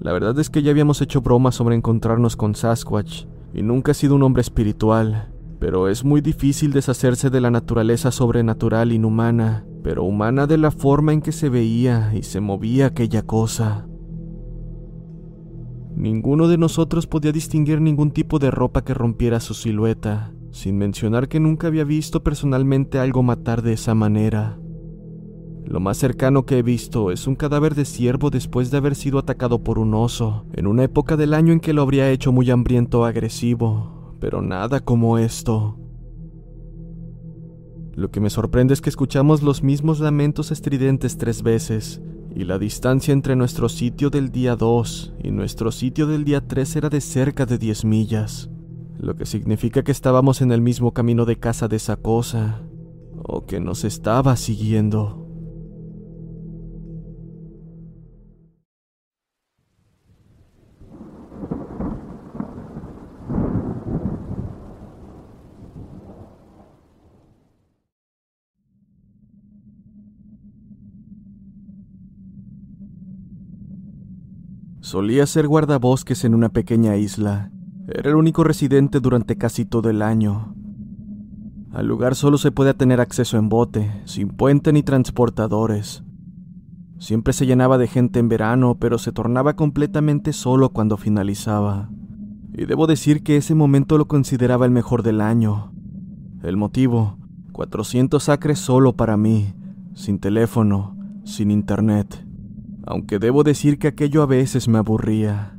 La 0.00 0.12
verdad 0.12 0.38
es 0.38 0.48
que 0.48 0.62
ya 0.62 0.70
habíamos 0.70 1.02
hecho 1.02 1.22
bromas 1.22 1.56
sobre 1.56 1.74
encontrarnos 1.74 2.36
con 2.36 2.54
Sasquatch, 2.54 3.24
y 3.52 3.62
nunca 3.62 3.90
he 3.90 3.94
sido 3.94 4.14
un 4.14 4.22
hombre 4.22 4.42
espiritual, 4.42 5.32
pero 5.58 5.88
es 5.88 6.04
muy 6.04 6.20
difícil 6.20 6.72
deshacerse 6.72 7.30
de 7.30 7.40
la 7.40 7.50
naturaleza 7.50 8.12
sobrenatural 8.12 8.92
inhumana, 8.92 9.66
pero 9.82 10.04
humana 10.04 10.46
de 10.46 10.56
la 10.56 10.70
forma 10.70 11.12
en 11.12 11.20
que 11.20 11.32
se 11.32 11.48
veía 11.48 12.12
y 12.14 12.22
se 12.22 12.40
movía 12.40 12.86
aquella 12.86 13.22
cosa. 13.22 13.88
Ninguno 15.96 16.46
de 16.46 16.58
nosotros 16.58 17.08
podía 17.08 17.32
distinguir 17.32 17.80
ningún 17.80 18.12
tipo 18.12 18.38
de 18.38 18.52
ropa 18.52 18.84
que 18.84 18.94
rompiera 18.94 19.40
su 19.40 19.54
silueta, 19.54 20.32
sin 20.52 20.78
mencionar 20.78 21.26
que 21.26 21.40
nunca 21.40 21.66
había 21.66 21.82
visto 21.82 22.22
personalmente 22.22 23.00
algo 23.00 23.24
matar 23.24 23.62
de 23.62 23.72
esa 23.72 23.96
manera. 23.96 24.58
Lo 25.64 25.80
más 25.80 25.96
cercano 25.96 26.44
que 26.44 26.58
he 26.58 26.62
visto 26.62 27.10
es 27.10 27.26
un 27.26 27.36
cadáver 27.36 27.74
de 27.74 27.86
ciervo 27.86 28.28
después 28.30 28.70
de 28.70 28.76
haber 28.76 28.94
sido 28.94 29.18
atacado 29.18 29.64
por 29.64 29.78
un 29.78 29.94
oso, 29.94 30.44
en 30.52 30.66
una 30.66 30.84
época 30.84 31.16
del 31.16 31.32
año 31.32 31.52
en 31.52 31.60
que 31.60 31.72
lo 31.72 31.82
habría 31.82 32.10
hecho 32.10 32.32
muy 32.32 32.50
hambriento 32.50 33.00
o 33.00 33.04
agresivo, 33.04 34.16
pero 34.20 34.42
nada 34.42 34.80
como 34.80 35.16
esto. 35.16 35.78
Lo 37.94 38.10
que 38.10 38.20
me 38.20 38.28
sorprende 38.28 38.74
es 38.74 38.82
que 38.82 38.90
escuchamos 38.90 39.42
los 39.42 39.62
mismos 39.62 40.00
lamentos 40.00 40.50
estridentes 40.50 41.16
tres 41.16 41.42
veces, 41.42 42.02
y 42.34 42.44
la 42.44 42.58
distancia 42.58 43.12
entre 43.12 43.36
nuestro 43.36 43.68
sitio 43.68 44.10
del 44.10 44.32
día 44.32 44.56
2 44.56 45.14
y 45.22 45.30
nuestro 45.30 45.70
sitio 45.70 46.06
del 46.06 46.24
día 46.24 46.46
3 46.46 46.76
era 46.76 46.88
de 46.90 47.00
cerca 47.00 47.46
de 47.46 47.56
10 47.56 47.84
millas, 47.84 48.50
lo 48.98 49.14
que 49.14 49.24
significa 49.24 49.82
que 49.82 49.92
estábamos 49.92 50.42
en 50.42 50.52
el 50.52 50.60
mismo 50.60 50.92
camino 50.92 51.24
de 51.24 51.38
casa 51.38 51.68
de 51.68 51.76
esa 51.76 51.96
cosa, 51.96 52.62
o 53.22 53.46
que 53.46 53.60
nos 53.60 53.84
estaba 53.84 54.36
siguiendo. 54.36 55.23
Solía 74.94 75.26
ser 75.26 75.48
guardabosques 75.48 76.24
en 76.24 76.36
una 76.36 76.50
pequeña 76.50 76.94
isla. 76.94 77.50
Era 77.88 78.10
el 78.10 78.14
único 78.14 78.44
residente 78.44 79.00
durante 79.00 79.36
casi 79.36 79.64
todo 79.64 79.90
el 79.90 80.02
año. 80.02 80.54
Al 81.72 81.88
lugar 81.88 82.14
solo 82.14 82.38
se 82.38 82.52
puede 82.52 82.74
tener 82.74 83.00
acceso 83.00 83.36
en 83.36 83.48
bote, 83.48 83.90
sin 84.04 84.28
puente 84.28 84.72
ni 84.72 84.84
transportadores. 84.84 86.04
Siempre 87.00 87.32
se 87.32 87.44
llenaba 87.44 87.76
de 87.76 87.88
gente 87.88 88.20
en 88.20 88.28
verano, 88.28 88.76
pero 88.78 88.98
se 88.98 89.10
tornaba 89.10 89.56
completamente 89.56 90.32
solo 90.32 90.68
cuando 90.68 90.96
finalizaba. 90.96 91.90
Y 92.56 92.66
debo 92.66 92.86
decir 92.86 93.24
que 93.24 93.36
ese 93.36 93.56
momento 93.56 93.98
lo 93.98 94.06
consideraba 94.06 94.64
el 94.64 94.70
mejor 94.70 95.02
del 95.02 95.20
año. 95.22 95.72
El 96.44 96.56
motivo, 96.56 97.18
400 97.50 98.28
acres 98.28 98.60
solo 98.60 98.92
para 98.92 99.16
mí, 99.16 99.54
sin 99.94 100.20
teléfono, 100.20 100.96
sin 101.24 101.50
internet 101.50 102.24
aunque 102.86 103.18
debo 103.18 103.42
decir 103.44 103.78
que 103.78 103.88
aquello 103.88 104.22
a 104.22 104.26
veces 104.26 104.68
me 104.68 104.78
aburría. 104.78 105.56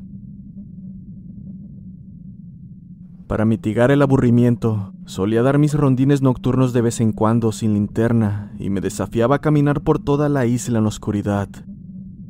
Para 3.27 3.45
mitigar 3.45 3.89
el 3.89 4.03
aburrimiento, 4.03 4.93
solía 5.05 5.41
dar 5.41 5.57
mis 5.57 5.73
rondines 5.73 6.21
nocturnos 6.21 6.73
de 6.73 6.81
vez 6.81 7.01
en 7.01 7.11
cuando 7.11 7.51
sin 7.51 7.73
linterna 7.73 8.53
y 8.59 8.69
me 8.69 8.81
desafiaba 8.81 9.37
a 9.37 9.41
caminar 9.41 9.81
por 9.81 9.97
toda 9.97 10.29
la 10.29 10.45
isla 10.45 10.77
en 10.77 10.85
oscuridad. 10.85 11.49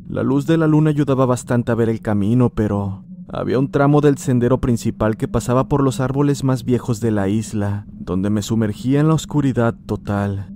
La 0.08 0.24
luz 0.24 0.48
de 0.48 0.58
la 0.58 0.68
luna 0.68 0.92
ayudaba 0.92 1.26
bastante 1.26 1.74
a 1.74 1.76
ver 1.76 1.90
el 1.90 2.00
camino, 2.00 2.50
pero 2.50 3.04
había 3.28 3.60
un 3.60 3.72
tramo 3.72 4.00
del 4.00 4.18
sendero 4.18 4.62
principal 4.62 5.18
que 5.18 5.28
pasaba 5.28 5.68
por 5.68 5.84
los 5.84 6.00
árboles 6.00 6.46
más 6.46 6.64
viejos 6.64 7.02
de 7.02 7.12
la 7.12 7.28
isla, 7.28 7.86
donde 7.90 8.30
me 8.30 8.42
sumergía 8.42 9.02
en 9.02 9.10
la 9.10 9.16
oscuridad 9.16 9.76
total. 9.86 10.55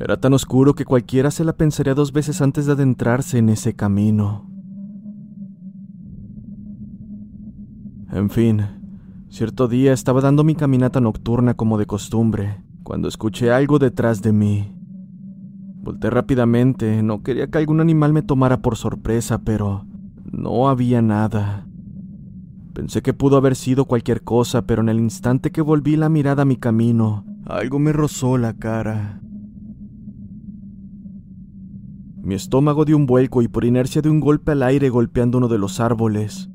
Era 0.00 0.16
tan 0.16 0.32
oscuro 0.32 0.74
que 0.74 0.86
cualquiera 0.86 1.30
se 1.30 1.44
la 1.44 1.52
pensaría 1.52 1.94
dos 1.94 2.10
veces 2.12 2.40
antes 2.40 2.64
de 2.64 2.72
adentrarse 2.72 3.36
en 3.36 3.50
ese 3.50 3.74
camino. 3.74 4.50
En 8.10 8.30
fin, 8.30 8.62
cierto 9.28 9.68
día 9.68 9.92
estaba 9.92 10.22
dando 10.22 10.42
mi 10.42 10.54
caminata 10.54 11.02
nocturna 11.02 11.52
como 11.52 11.76
de 11.76 11.84
costumbre, 11.84 12.64
cuando 12.82 13.08
escuché 13.08 13.52
algo 13.52 13.78
detrás 13.78 14.22
de 14.22 14.32
mí. 14.32 14.74
Volté 15.82 16.08
rápidamente, 16.08 17.02
no 17.02 17.22
quería 17.22 17.48
que 17.48 17.58
algún 17.58 17.82
animal 17.82 18.14
me 18.14 18.22
tomara 18.22 18.62
por 18.62 18.76
sorpresa, 18.76 19.42
pero 19.42 19.84
no 20.24 20.70
había 20.70 21.02
nada. 21.02 21.66
Pensé 22.72 23.02
que 23.02 23.12
pudo 23.12 23.36
haber 23.36 23.54
sido 23.54 23.84
cualquier 23.84 24.22
cosa, 24.22 24.62
pero 24.62 24.80
en 24.80 24.88
el 24.88 24.98
instante 24.98 25.52
que 25.52 25.60
volví 25.60 25.96
la 25.96 26.08
mirada 26.08 26.42
a 26.42 26.46
mi 26.46 26.56
camino, 26.56 27.26
algo 27.44 27.78
me 27.78 27.92
rozó 27.92 28.38
la 28.38 28.54
cara. 28.54 29.20
Mi 32.22 32.34
estómago 32.34 32.84
dio 32.84 32.96
un 32.96 33.06
vuelco 33.06 33.40
y 33.40 33.48
por 33.48 33.64
inercia 33.64 34.02
de 34.02 34.10
un 34.10 34.20
golpe 34.20 34.52
al 34.52 34.62
aire 34.62 34.90
golpeando 34.90 35.38
uno 35.38 35.48
de 35.48 35.58
los 35.58 35.80
árboles. 35.80 36.50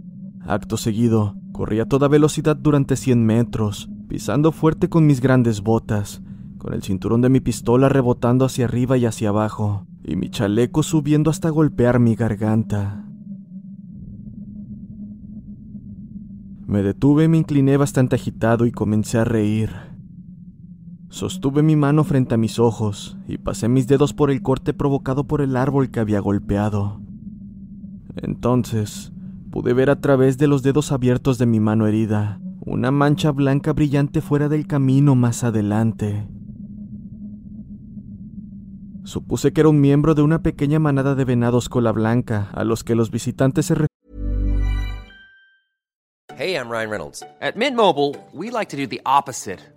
Acto 0.45 0.77
seguido, 0.77 1.35
corrí 1.51 1.79
a 1.79 1.85
toda 1.85 2.07
velocidad 2.07 2.55
durante 2.55 2.95
100 2.95 3.25
metros, 3.25 3.89
pisando 4.07 4.51
fuerte 4.51 4.89
con 4.89 5.07
mis 5.07 5.21
grandes 5.21 5.61
botas, 5.61 6.21
con 6.59 6.73
el 6.73 6.83
cinturón 6.83 7.21
de 7.21 7.29
mi 7.29 7.39
pistola 7.39 7.89
rebotando 7.89 8.45
hacia 8.45 8.65
arriba 8.65 8.97
y 8.97 9.05
hacia 9.05 9.29
abajo, 9.29 9.87
y 10.03 10.15
mi 10.15 10.29
chaleco 10.29 10.83
subiendo 10.83 11.31
hasta 11.31 11.49
golpear 11.49 11.99
mi 11.99 12.15
garganta. 12.15 13.05
Me 16.67 16.83
detuve, 16.83 17.27
me 17.27 17.37
incliné 17.37 17.77
bastante 17.77 18.15
agitado 18.15 18.65
y 18.65 18.71
comencé 18.71 19.17
a 19.17 19.23
reír. 19.23 19.84
Sostuve 21.15 21.63
mi 21.63 21.77
mano 21.77 22.03
frente 22.03 22.35
a 22.35 22.37
mis 22.37 22.59
ojos 22.59 23.15
y 23.25 23.37
pasé 23.37 23.69
mis 23.69 23.87
dedos 23.87 24.13
por 24.13 24.29
el 24.29 24.41
corte 24.41 24.73
provocado 24.73 25.23
por 25.23 25.39
el 25.39 25.55
árbol 25.55 25.89
que 25.89 26.01
había 26.01 26.19
golpeado. 26.19 26.99
Entonces, 28.17 29.13
pude 29.49 29.71
ver 29.71 29.89
a 29.89 30.01
través 30.01 30.37
de 30.37 30.47
los 30.47 30.61
dedos 30.61 30.91
abiertos 30.91 31.37
de 31.37 31.45
mi 31.45 31.61
mano 31.61 31.87
herida 31.87 32.41
una 32.59 32.91
mancha 32.91 33.31
blanca 33.31 33.71
brillante 33.71 34.19
fuera 34.19 34.49
del 34.49 34.67
camino 34.67 35.15
más 35.15 35.45
adelante. 35.45 36.27
Supuse 39.05 39.53
que 39.53 39.61
era 39.61 39.69
un 39.69 39.79
miembro 39.79 40.15
de 40.15 40.21
una 40.21 40.43
pequeña 40.43 40.79
manada 40.79 41.15
de 41.15 41.23
venados 41.23 41.69
cola 41.69 41.93
blanca 41.93 42.49
a 42.51 42.65
los 42.65 42.83
que 42.83 42.93
los 42.93 43.09
visitantes 43.09 43.67
se 43.67 43.87
Hey, 46.37 46.57
I'm 46.57 46.69
Ryan 46.69 46.89
Reynolds. 46.89 47.23
At 47.39 47.55
Mint 47.55 47.77
Mobile, 47.77 48.17
we 48.33 48.51
like 48.51 48.67
to 48.71 48.75
do 48.75 48.85
the 48.85 48.99
opposite 49.05 49.74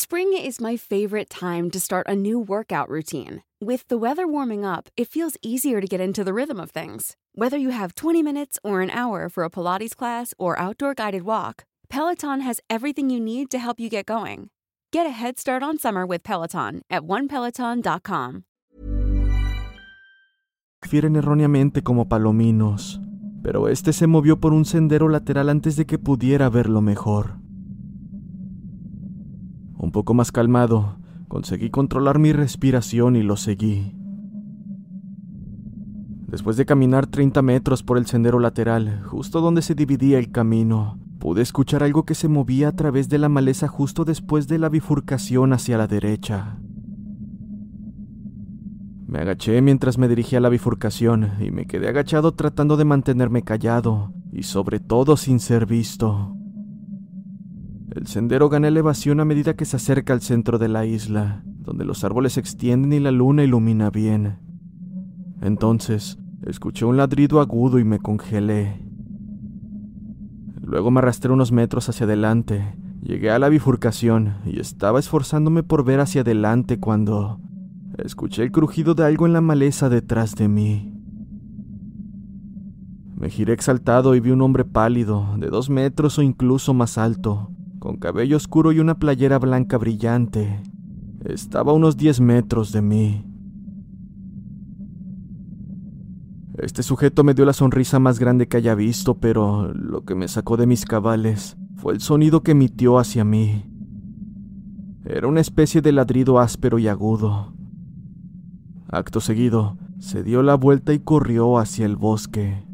Spring 0.00 0.32
is 0.32 0.60
my 0.60 0.76
favorite 0.76 1.28
time 1.28 1.72
to 1.72 1.80
start 1.80 2.06
a 2.06 2.14
new 2.14 2.38
workout 2.38 2.88
routine. 2.88 3.42
With 3.60 3.82
the 3.88 3.98
weather 3.98 4.28
warming 4.28 4.64
up, 4.64 4.88
it 4.96 5.08
feels 5.08 5.36
easier 5.42 5.80
to 5.80 5.88
get 5.88 6.00
into 6.00 6.22
the 6.22 6.32
rhythm 6.32 6.60
of 6.60 6.70
things. 6.70 7.16
Whether 7.34 7.58
you 7.58 7.70
have 7.70 7.96
20 7.96 8.22
minutes 8.22 8.60
or 8.62 8.80
an 8.80 8.90
hour 8.90 9.28
for 9.28 9.42
a 9.42 9.50
Pilates 9.50 9.96
class 9.96 10.32
or 10.38 10.56
outdoor 10.56 10.94
guided 10.94 11.22
walk, 11.22 11.64
Peloton 11.88 12.42
has 12.42 12.60
everything 12.70 13.10
you 13.10 13.18
need 13.18 13.50
to 13.50 13.58
help 13.58 13.80
you 13.80 13.90
get 13.90 14.06
going. 14.06 14.50
Get 14.92 15.04
a 15.04 15.10
head 15.10 15.36
start 15.36 15.64
on 15.64 15.78
summer 15.80 16.06
with 16.06 16.22
Peloton 16.22 16.82
at 16.88 17.02
onepeloton.com. 17.02 18.44
refieren 20.80 21.16
erróneamente 21.16 21.82
como 21.82 22.08
palominos, 22.08 23.00
pero 23.42 23.66
este 23.66 23.92
se 23.92 24.06
movió 24.06 24.38
por 24.38 24.52
un 24.52 24.64
sendero 24.64 25.08
lateral 25.08 25.48
antes 25.48 25.74
de 25.74 25.86
que 25.86 25.98
pudiera 25.98 26.48
verlo 26.50 26.82
mejor. 26.82 27.37
Un 29.78 29.92
poco 29.92 30.12
más 30.12 30.32
calmado, 30.32 30.96
conseguí 31.28 31.70
controlar 31.70 32.18
mi 32.18 32.32
respiración 32.32 33.14
y 33.14 33.22
lo 33.22 33.36
seguí. 33.36 33.94
Después 36.26 36.56
de 36.56 36.66
caminar 36.66 37.06
30 37.06 37.40
metros 37.42 37.82
por 37.82 37.96
el 37.96 38.06
sendero 38.06 38.40
lateral, 38.40 39.02
justo 39.04 39.40
donde 39.40 39.62
se 39.62 39.74
dividía 39.74 40.18
el 40.18 40.30
camino, 40.30 40.98
pude 41.20 41.42
escuchar 41.42 41.82
algo 41.82 42.04
que 42.04 42.14
se 42.14 42.28
movía 42.28 42.68
a 42.68 42.72
través 42.72 43.08
de 43.08 43.18
la 43.18 43.28
maleza 43.28 43.68
justo 43.68 44.04
después 44.04 44.48
de 44.48 44.58
la 44.58 44.68
bifurcación 44.68 45.52
hacia 45.52 45.78
la 45.78 45.86
derecha. 45.86 46.58
Me 49.06 49.20
agaché 49.20 49.62
mientras 49.62 49.96
me 49.96 50.06
dirigía 50.06 50.38
a 50.38 50.42
la 50.42 50.50
bifurcación 50.50 51.30
y 51.40 51.50
me 51.50 51.66
quedé 51.66 51.88
agachado 51.88 52.32
tratando 52.32 52.76
de 52.76 52.84
mantenerme 52.84 53.42
callado 53.42 54.12
y 54.32 54.42
sobre 54.42 54.80
todo 54.80 55.16
sin 55.16 55.40
ser 55.40 55.64
visto. 55.64 56.37
El 57.90 58.06
sendero 58.06 58.50
gana 58.50 58.68
elevación 58.68 59.18
a 59.20 59.24
medida 59.24 59.54
que 59.54 59.64
se 59.64 59.76
acerca 59.76 60.12
al 60.12 60.20
centro 60.20 60.58
de 60.58 60.68
la 60.68 60.84
isla, 60.84 61.42
donde 61.46 61.86
los 61.86 62.04
árboles 62.04 62.34
se 62.34 62.40
extienden 62.40 62.92
y 62.92 63.00
la 63.00 63.10
luna 63.10 63.44
ilumina 63.44 63.88
bien. 63.90 64.38
Entonces, 65.40 66.18
escuché 66.46 66.84
un 66.84 66.98
ladrido 66.98 67.40
agudo 67.40 67.78
y 67.78 67.84
me 67.84 67.98
congelé. 67.98 68.82
Luego 70.62 70.90
me 70.90 70.98
arrastré 70.98 71.32
unos 71.32 71.50
metros 71.50 71.88
hacia 71.88 72.04
adelante, 72.04 72.76
llegué 73.02 73.30
a 73.30 73.38
la 73.38 73.48
bifurcación 73.48 74.34
y 74.44 74.60
estaba 74.60 74.98
esforzándome 74.98 75.62
por 75.62 75.82
ver 75.82 76.00
hacia 76.00 76.20
adelante 76.20 76.78
cuando 76.78 77.40
escuché 77.96 78.42
el 78.42 78.52
crujido 78.52 78.94
de 78.94 79.04
algo 79.04 79.26
en 79.26 79.32
la 79.32 79.40
maleza 79.40 79.88
detrás 79.88 80.34
de 80.34 80.48
mí. 80.48 80.94
Me 83.16 83.30
giré 83.30 83.54
exaltado 83.54 84.14
y 84.14 84.20
vi 84.20 84.30
un 84.30 84.42
hombre 84.42 84.64
pálido, 84.64 85.36
de 85.38 85.48
dos 85.48 85.70
metros 85.70 86.18
o 86.18 86.22
incluso 86.22 86.74
más 86.74 86.98
alto, 86.98 87.50
con 87.88 87.96
cabello 87.96 88.36
oscuro 88.36 88.70
y 88.70 88.80
una 88.80 88.98
playera 88.98 89.38
blanca 89.38 89.78
brillante. 89.78 90.60
Estaba 91.24 91.72
a 91.72 91.74
unos 91.74 91.96
diez 91.96 92.20
metros 92.20 92.70
de 92.70 92.82
mí. 92.82 93.24
Este 96.58 96.82
sujeto 96.82 97.24
me 97.24 97.32
dio 97.32 97.46
la 97.46 97.54
sonrisa 97.54 97.98
más 97.98 98.18
grande 98.18 98.46
que 98.46 98.58
haya 98.58 98.74
visto, 98.74 99.14
pero 99.20 99.72
lo 99.72 100.04
que 100.04 100.14
me 100.14 100.28
sacó 100.28 100.58
de 100.58 100.66
mis 100.66 100.84
cabales 100.84 101.56
fue 101.76 101.94
el 101.94 102.02
sonido 102.02 102.42
que 102.42 102.50
emitió 102.50 102.98
hacia 102.98 103.24
mí. 103.24 103.64
Era 105.06 105.26
una 105.26 105.40
especie 105.40 105.80
de 105.80 105.92
ladrido 105.92 106.40
áspero 106.40 106.78
y 106.78 106.88
agudo. 106.88 107.54
Acto 108.90 109.22
seguido, 109.22 109.78
se 109.98 110.22
dio 110.22 110.42
la 110.42 110.56
vuelta 110.56 110.92
y 110.92 110.98
corrió 110.98 111.56
hacia 111.56 111.86
el 111.86 111.96
bosque. 111.96 112.67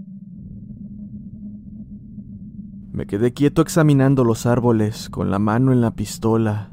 Me 2.94 3.06
quedé 3.06 3.32
quieto 3.32 3.60
examinando 3.60 4.22
los 4.22 4.46
árboles, 4.46 5.10
con 5.10 5.28
la 5.28 5.40
mano 5.40 5.72
en 5.72 5.80
la 5.80 5.96
pistola. 5.96 6.70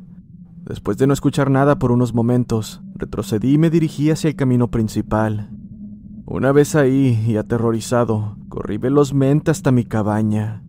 Después 0.63 0.99
de 0.99 1.07
no 1.07 1.13
escuchar 1.13 1.49
nada 1.49 1.79
por 1.79 1.91
unos 1.91 2.13
momentos, 2.13 2.83
retrocedí 2.93 3.53
y 3.53 3.57
me 3.57 3.71
dirigí 3.71 4.11
hacia 4.11 4.27
el 4.27 4.35
camino 4.35 4.69
principal. 4.69 5.49
Una 6.27 6.51
vez 6.51 6.75
ahí 6.75 7.25
y 7.27 7.37
aterrorizado, 7.37 8.37
corrí 8.49 8.77
velozmente 8.77 9.49
hasta 9.49 9.71
mi 9.71 9.83
cabaña. 9.83 10.63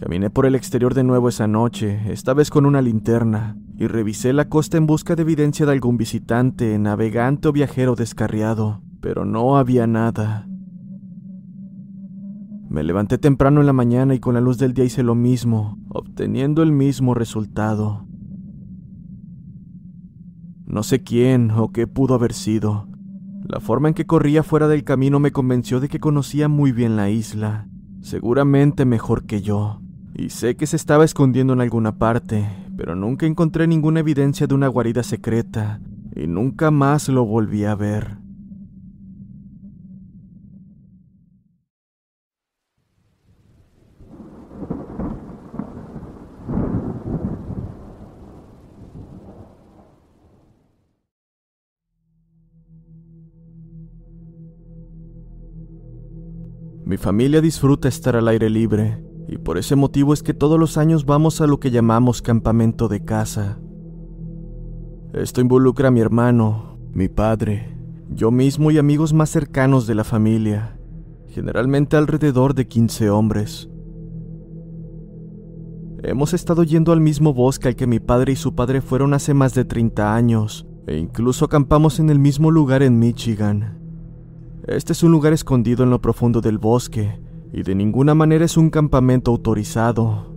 Caminé 0.00 0.30
por 0.30 0.44
el 0.44 0.56
exterior 0.56 0.94
de 0.94 1.04
nuevo 1.04 1.28
esa 1.28 1.46
noche, 1.46 2.12
esta 2.12 2.34
vez 2.34 2.50
con 2.50 2.66
una 2.66 2.82
linterna, 2.82 3.56
y 3.76 3.86
revisé 3.86 4.32
la 4.32 4.48
costa 4.48 4.78
en 4.78 4.86
busca 4.86 5.14
de 5.14 5.22
evidencia 5.22 5.64
de 5.64 5.70
algún 5.70 5.96
visitante, 5.96 6.76
navegante 6.80 7.46
o 7.46 7.52
viajero 7.52 7.94
descarriado, 7.94 8.82
pero 9.00 9.24
no 9.24 9.58
había 9.58 9.86
nada. 9.86 10.48
Me 12.74 12.82
levanté 12.82 13.18
temprano 13.18 13.60
en 13.60 13.66
la 13.66 13.72
mañana 13.72 14.16
y 14.16 14.18
con 14.18 14.34
la 14.34 14.40
luz 14.40 14.58
del 14.58 14.74
día 14.74 14.84
hice 14.84 15.04
lo 15.04 15.14
mismo, 15.14 15.78
obteniendo 15.90 16.60
el 16.64 16.72
mismo 16.72 17.14
resultado. 17.14 18.04
No 20.66 20.82
sé 20.82 21.04
quién 21.04 21.52
o 21.52 21.70
qué 21.70 21.86
pudo 21.86 22.14
haber 22.14 22.32
sido. 22.32 22.88
La 23.44 23.60
forma 23.60 23.86
en 23.86 23.94
que 23.94 24.06
corría 24.06 24.42
fuera 24.42 24.66
del 24.66 24.82
camino 24.82 25.20
me 25.20 25.30
convenció 25.30 25.78
de 25.78 25.88
que 25.88 26.00
conocía 26.00 26.48
muy 26.48 26.72
bien 26.72 26.96
la 26.96 27.10
isla, 27.10 27.68
seguramente 28.00 28.84
mejor 28.84 29.24
que 29.24 29.40
yo, 29.40 29.80
y 30.12 30.30
sé 30.30 30.56
que 30.56 30.66
se 30.66 30.74
estaba 30.74 31.04
escondiendo 31.04 31.52
en 31.52 31.60
alguna 31.60 31.96
parte, 31.96 32.44
pero 32.76 32.96
nunca 32.96 33.24
encontré 33.24 33.68
ninguna 33.68 34.00
evidencia 34.00 34.48
de 34.48 34.54
una 34.56 34.66
guarida 34.66 35.04
secreta, 35.04 35.80
y 36.16 36.26
nunca 36.26 36.72
más 36.72 37.08
lo 37.08 37.24
volví 37.24 37.66
a 37.66 37.76
ver. 37.76 38.23
Mi 56.86 56.98
familia 56.98 57.40
disfruta 57.40 57.88
estar 57.88 58.14
al 58.14 58.28
aire 58.28 58.50
libre, 58.50 59.02
y 59.26 59.38
por 59.38 59.56
ese 59.56 59.74
motivo 59.74 60.12
es 60.12 60.22
que 60.22 60.34
todos 60.34 60.60
los 60.60 60.76
años 60.76 61.06
vamos 61.06 61.40
a 61.40 61.46
lo 61.46 61.58
que 61.58 61.70
llamamos 61.70 62.20
campamento 62.20 62.88
de 62.88 63.02
casa. 63.02 63.58
Esto 65.14 65.40
involucra 65.40 65.88
a 65.88 65.90
mi 65.90 66.00
hermano, 66.00 66.78
mi 66.92 67.08
padre, 67.08 67.74
yo 68.10 68.30
mismo 68.30 68.70
y 68.70 68.76
amigos 68.76 69.14
más 69.14 69.30
cercanos 69.30 69.86
de 69.86 69.94
la 69.94 70.04
familia, 70.04 70.78
generalmente 71.28 71.96
alrededor 71.96 72.54
de 72.54 72.68
15 72.68 73.08
hombres. 73.08 73.70
Hemos 76.02 76.34
estado 76.34 76.64
yendo 76.64 76.92
al 76.92 77.00
mismo 77.00 77.32
bosque 77.32 77.68
al 77.68 77.76
que 77.76 77.86
mi 77.86 77.98
padre 77.98 78.32
y 78.32 78.36
su 78.36 78.54
padre 78.54 78.82
fueron 78.82 79.14
hace 79.14 79.32
más 79.32 79.54
de 79.54 79.64
30 79.64 80.14
años, 80.14 80.66
e 80.86 80.98
incluso 80.98 81.46
acampamos 81.46 81.98
en 81.98 82.10
el 82.10 82.18
mismo 82.18 82.50
lugar 82.50 82.82
en 82.82 82.98
Michigan. 82.98 83.83
Este 84.66 84.94
es 84.94 85.02
un 85.02 85.12
lugar 85.12 85.34
escondido 85.34 85.84
en 85.84 85.90
lo 85.90 86.00
profundo 86.00 86.40
del 86.40 86.56
bosque, 86.56 87.20
y 87.52 87.62
de 87.62 87.74
ninguna 87.74 88.14
manera 88.14 88.46
es 88.46 88.56
un 88.56 88.70
campamento 88.70 89.30
autorizado. 89.30 90.34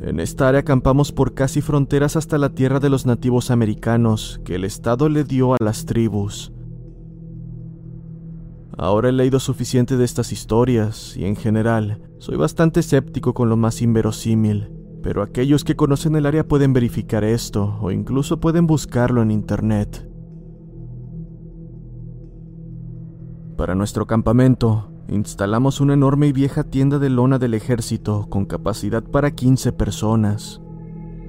En 0.00 0.20
esta 0.20 0.48
área 0.48 0.60
acampamos 0.60 1.10
por 1.10 1.34
casi 1.34 1.60
fronteras 1.60 2.14
hasta 2.14 2.38
la 2.38 2.50
tierra 2.50 2.78
de 2.78 2.90
los 2.90 3.06
nativos 3.06 3.50
americanos 3.50 4.40
que 4.44 4.54
el 4.54 4.64
Estado 4.64 5.08
le 5.08 5.24
dio 5.24 5.54
a 5.54 5.56
las 5.58 5.84
tribus. 5.84 6.52
Ahora 8.78 9.08
he 9.08 9.12
leído 9.12 9.40
suficiente 9.40 9.96
de 9.96 10.04
estas 10.04 10.30
historias 10.30 11.16
y 11.16 11.24
en 11.24 11.34
general 11.34 12.02
soy 12.18 12.36
bastante 12.36 12.80
escéptico 12.80 13.34
con 13.34 13.48
lo 13.48 13.56
más 13.56 13.82
inverosímil, 13.82 14.70
pero 15.02 15.22
aquellos 15.22 15.64
que 15.64 15.76
conocen 15.76 16.14
el 16.14 16.26
área 16.26 16.46
pueden 16.46 16.72
verificar 16.72 17.24
esto 17.24 17.78
o 17.80 17.90
incluso 17.90 18.38
pueden 18.38 18.66
buscarlo 18.68 19.22
en 19.22 19.32
Internet. 19.32 20.08
Para 23.56 23.74
nuestro 23.74 24.06
campamento, 24.06 24.90
instalamos 25.08 25.80
una 25.80 25.94
enorme 25.94 26.26
y 26.26 26.32
vieja 26.32 26.62
tienda 26.62 26.98
de 26.98 27.08
lona 27.08 27.38
del 27.38 27.54
ejército 27.54 28.26
con 28.28 28.44
capacidad 28.44 29.02
para 29.02 29.30
15 29.30 29.72
personas. 29.72 30.60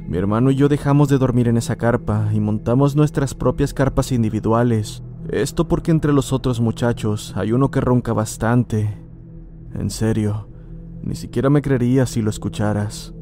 Mi 0.06 0.18
hermano 0.18 0.52
y 0.52 0.56
yo 0.56 0.68
dejamos 0.68 1.08
de 1.08 1.20
dormir 1.20 1.48
en 1.48 1.56
esa 1.56 1.78
carpa 1.78 2.30
y 2.34 2.42
montamos 2.42 2.98
nuestras 2.98 3.34
propias 3.34 3.74
carpas 3.74 4.12
individuales. 4.12 5.04
Esto 5.30 5.70
porque 5.70 5.92
entre 5.92 6.12
los 6.12 6.34
otros 6.34 6.60
muchachos 6.60 7.34
hay 7.38 7.54
uno 7.54 7.72
que 7.72 7.80
ronca 7.80 8.12
bastante. 8.12 9.02
En 9.74 9.90
serio, 9.90 10.50
ni 11.02 11.16
siquiera 11.16 11.50
me 11.50 11.62
creería 11.62 12.06
si 12.06 12.22
lo 12.22 12.30
escucharas. 12.30 13.14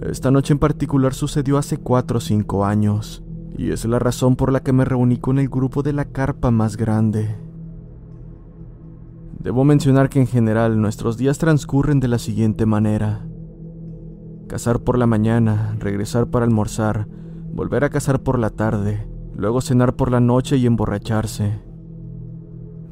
Esta 0.00 0.30
noche 0.30 0.54
en 0.54 0.58
particular 0.58 1.12
sucedió 1.12 1.58
hace 1.58 1.76
4 1.76 2.16
o 2.16 2.20
5 2.22 2.64
años 2.64 3.22
y 3.60 3.72
es 3.72 3.84
la 3.84 3.98
razón 3.98 4.36
por 4.36 4.52
la 4.52 4.60
que 4.60 4.72
me 4.72 4.86
reuní 4.86 5.18
con 5.18 5.38
el 5.38 5.50
grupo 5.50 5.82
de 5.82 5.92
la 5.92 6.06
carpa 6.06 6.50
más 6.50 6.78
grande. 6.78 7.36
Debo 9.38 9.64
mencionar 9.64 10.08
que 10.08 10.18
en 10.18 10.26
general 10.26 10.80
nuestros 10.80 11.18
días 11.18 11.36
transcurren 11.36 12.00
de 12.00 12.08
la 12.08 12.18
siguiente 12.18 12.64
manera. 12.64 13.26
Cazar 14.48 14.80
por 14.80 14.96
la 14.96 15.06
mañana, 15.06 15.76
regresar 15.78 16.28
para 16.28 16.46
almorzar, 16.46 17.06
volver 17.52 17.84
a 17.84 17.90
cazar 17.90 18.22
por 18.22 18.38
la 18.38 18.48
tarde, 18.48 19.06
luego 19.36 19.60
cenar 19.60 19.94
por 19.94 20.10
la 20.10 20.20
noche 20.20 20.56
y 20.56 20.64
emborracharse. 20.64 21.60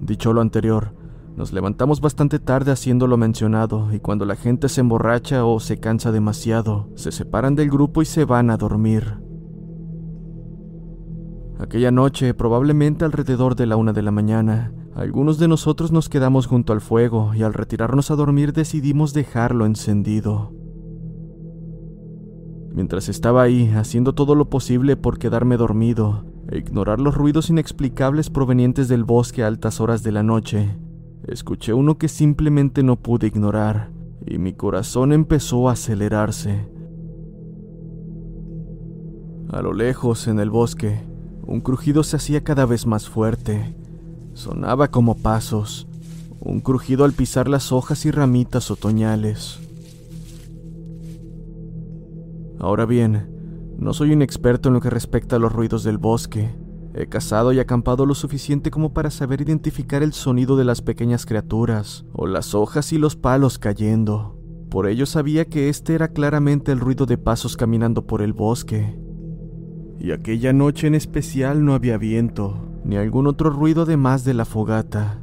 Dicho 0.02 0.34
lo 0.34 0.42
anterior, 0.42 0.92
nos 1.34 1.54
levantamos 1.54 2.02
bastante 2.02 2.40
tarde 2.40 2.72
haciendo 2.72 3.06
lo 3.06 3.16
mencionado 3.16 3.88
y 3.94 4.00
cuando 4.00 4.26
la 4.26 4.36
gente 4.36 4.68
se 4.68 4.82
emborracha 4.82 5.46
o 5.46 5.60
se 5.60 5.80
cansa 5.80 6.12
demasiado, 6.12 6.90
se 6.94 7.10
separan 7.10 7.54
del 7.54 7.70
grupo 7.70 8.02
y 8.02 8.04
se 8.04 8.26
van 8.26 8.50
a 8.50 8.58
dormir. 8.58 9.27
Aquella 11.58 11.90
noche, 11.90 12.34
probablemente 12.34 13.04
alrededor 13.04 13.56
de 13.56 13.66
la 13.66 13.76
una 13.76 13.92
de 13.92 14.02
la 14.02 14.12
mañana, 14.12 14.72
algunos 14.94 15.38
de 15.38 15.48
nosotros 15.48 15.90
nos 15.90 16.08
quedamos 16.08 16.46
junto 16.46 16.72
al 16.72 16.80
fuego 16.80 17.32
y 17.34 17.42
al 17.42 17.52
retirarnos 17.52 18.12
a 18.12 18.16
dormir 18.16 18.52
decidimos 18.52 19.12
dejarlo 19.12 19.66
encendido. 19.66 20.52
Mientras 22.70 23.08
estaba 23.08 23.42
ahí, 23.42 23.72
haciendo 23.74 24.14
todo 24.14 24.36
lo 24.36 24.48
posible 24.50 24.96
por 24.96 25.18
quedarme 25.18 25.56
dormido 25.56 26.26
e 26.48 26.58
ignorar 26.58 27.00
los 27.00 27.16
ruidos 27.16 27.50
inexplicables 27.50 28.30
provenientes 28.30 28.86
del 28.86 29.02
bosque 29.02 29.42
a 29.42 29.48
altas 29.48 29.80
horas 29.80 30.04
de 30.04 30.12
la 30.12 30.22
noche, 30.22 30.78
escuché 31.26 31.72
uno 31.72 31.98
que 31.98 32.06
simplemente 32.06 32.84
no 32.84 33.02
pude 33.02 33.26
ignorar 33.26 33.90
y 34.24 34.38
mi 34.38 34.52
corazón 34.52 35.12
empezó 35.12 35.68
a 35.68 35.72
acelerarse. 35.72 36.68
A 39.50 39.60
lo 39.60 39.72
lejos, 39.72 40.28
en 40.28 40.38
el 40.38 40.50
bosque, 40.50 41.07
un 41.48 41.62
crujido 41.62 42.04
se 42.04 42.16
hacía 42.16 42.44
cada 42.44 42.66
vez 42.66 42.86
más 42.86 43.08
fuerte. 43.08 43.74
Sonaba 44.34 44.88
como 44.88 45.16
pasos, 45.16 45.88
un 46.40 46.60
crujido 46.60 47.06
al 47.06 47.14
pisar 47.14 47.48
las 47.48 47.72
hojas 47.72 48.04
y 48.04 48.10
ramitas 48.10 48.70
otoñales. 48.70 49.58
Ahora 52.60 52.84
bien, 52.84 53.74
no 53.78 53.94
soy 53.94 54.12
un 54.12 54.20
experto 54.20 54.68
en 54.68 54.74
lo 54.74 54.80
que 54.82 54.90
respecta 54.90 55.36
a 55.36 55.38
los 55.38 55.50
ruidos 55.50 55.84
del 55.84 55.96
bosque. 55.96 56.50
He 56.94 57.06
cazado 57.06 57.52
y 57.54 57.60
acampado 57.60 58.04
lo 58.04 58.14
suficiente 58.14 58.70
como 58.70 58.92
para 58.92 59.10
saber 59.10 59.40
identificar 59.40 60.02
el 60.02 60.12
sonido 60.12 60.54
de 60.56 60.64
las 60.64 60.82
pequeñas 60.82 61.24
criaturas, 61.24 62.04
o 62.12 62.26
las 62.26 62.54
hojas 62.54 62.92
y 62.92 62.98
los 62.98 63.16
palos 63.16 63.58
cayendo. 63.58 64.36
Por 64.68 64.86
ello 64.86 65.06
sabía 65.06 65.46
que 65.46 65.70
este 65.70 65.94
era 65.94 66.08
claramente 66.08 66.72
el 66.72 66.80
ruido 66.80 67.06
de 67.06 67.16
pasos 67.16 67.56
caminando 67.56 68.06
por 68.06 68.20
el 68.20 68.34
bosque. 68.34 68.98
Y 70.00 70.12
aquella 70.12 70.52
noche 70.52 70.86
en 70.86 70.94
especial 70.94 71.64
no 71.64 71.74
había 71.74 71.98
viento, 71.98 72.56
ni 72.84 72.96
algún 72.96 73.26
otro 73.26 73.50
ruido 73.50 73.82
además 73.82 74.24
de 74.24 74.34
la 74.34 74.44
fogata. 74.44 75.18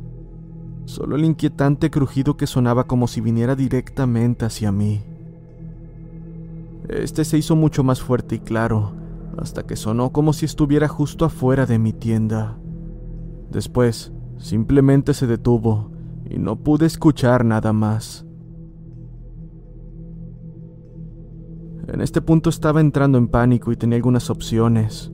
Solo 0.85 1.15
el 1.15 1.25
inquietante 1.25 1.89
crujido 1.89 2.37
que 2.37 2.45
sonaba 2.45 2.85
como 2.85 3.07
si 3.07 3.21
viniera 3.21 3.55
directamente 3.55 4.45
hacia 4.45 4.71
mí. 4.71 5.01
Este 6.89 7.25
se 7.25 7.37
hizo 7.37 7.55
mucho 7.55 7.83
más 7.83 8.01
fuerte 8.01 8.35
y 8.35 8.39
claro, 8.39 8.93
hasta 9.37 9.63
que 9.63 9.75
sonó 9.75 10.11
como 10.11 10.33
si 10.33 10.45
estuviera 10.45 10.87
justo 10.87 11.25
afuera 11.25 11.65
de 11.65 11.79
mi 11.79 11.93
tienda. 11.93 12.57
Después, 13.51 14.11
simplemente 14.37 15.13
se 15.13 15.25
detuvo 15.25 15.91
y 16.29 16.37
no 16.37 16.57
pude 16.57 16.85
escuchar 16.85 17.45
nada 17.45 17.73
más. 17.73 18.25
En 21.87 22.01
este 22.01 22.21
punto 22.21 22.49
estaba 22.49 22.81
entrando 22.81 23.17
en 23.17 23.27
pánico 23.27 23.71
y 23.71 23.75
tenía 23.75 23.97
algunas 23.97 24.29
opciones. 24.29 25.11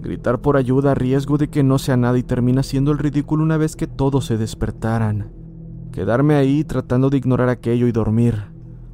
Gritar 0.00 0.40
por 0.40 0.56
ayuda 0.56 0.92
a 0.92 0.94
riesgo 0.94 1.38
de 1.38 1.48
que 1.48 1.62
no 1.62 1.78
sea 1.78 1.96
nada 1.96 2.18
y 2.18 2.22
termina 2.22 2.62
siendo 2.62 2.92
el 2.92 2.98
ridículo 2.98 3.42
una 3.42 3.56
vez 3.56 3.76
que 3.76 3.86
todos 3.86 4.26
se 4.26 4.36
despertaran. 4.36 5.32
Quedarme 5.92 6.34
ahí 6.34 6.64
tratando 6.64 7.10
de 7.10 7.18
ignorar 7.18 7.48
aquello 7.48 7.86
y 7.86 7.92
dormir. 7.92 8.36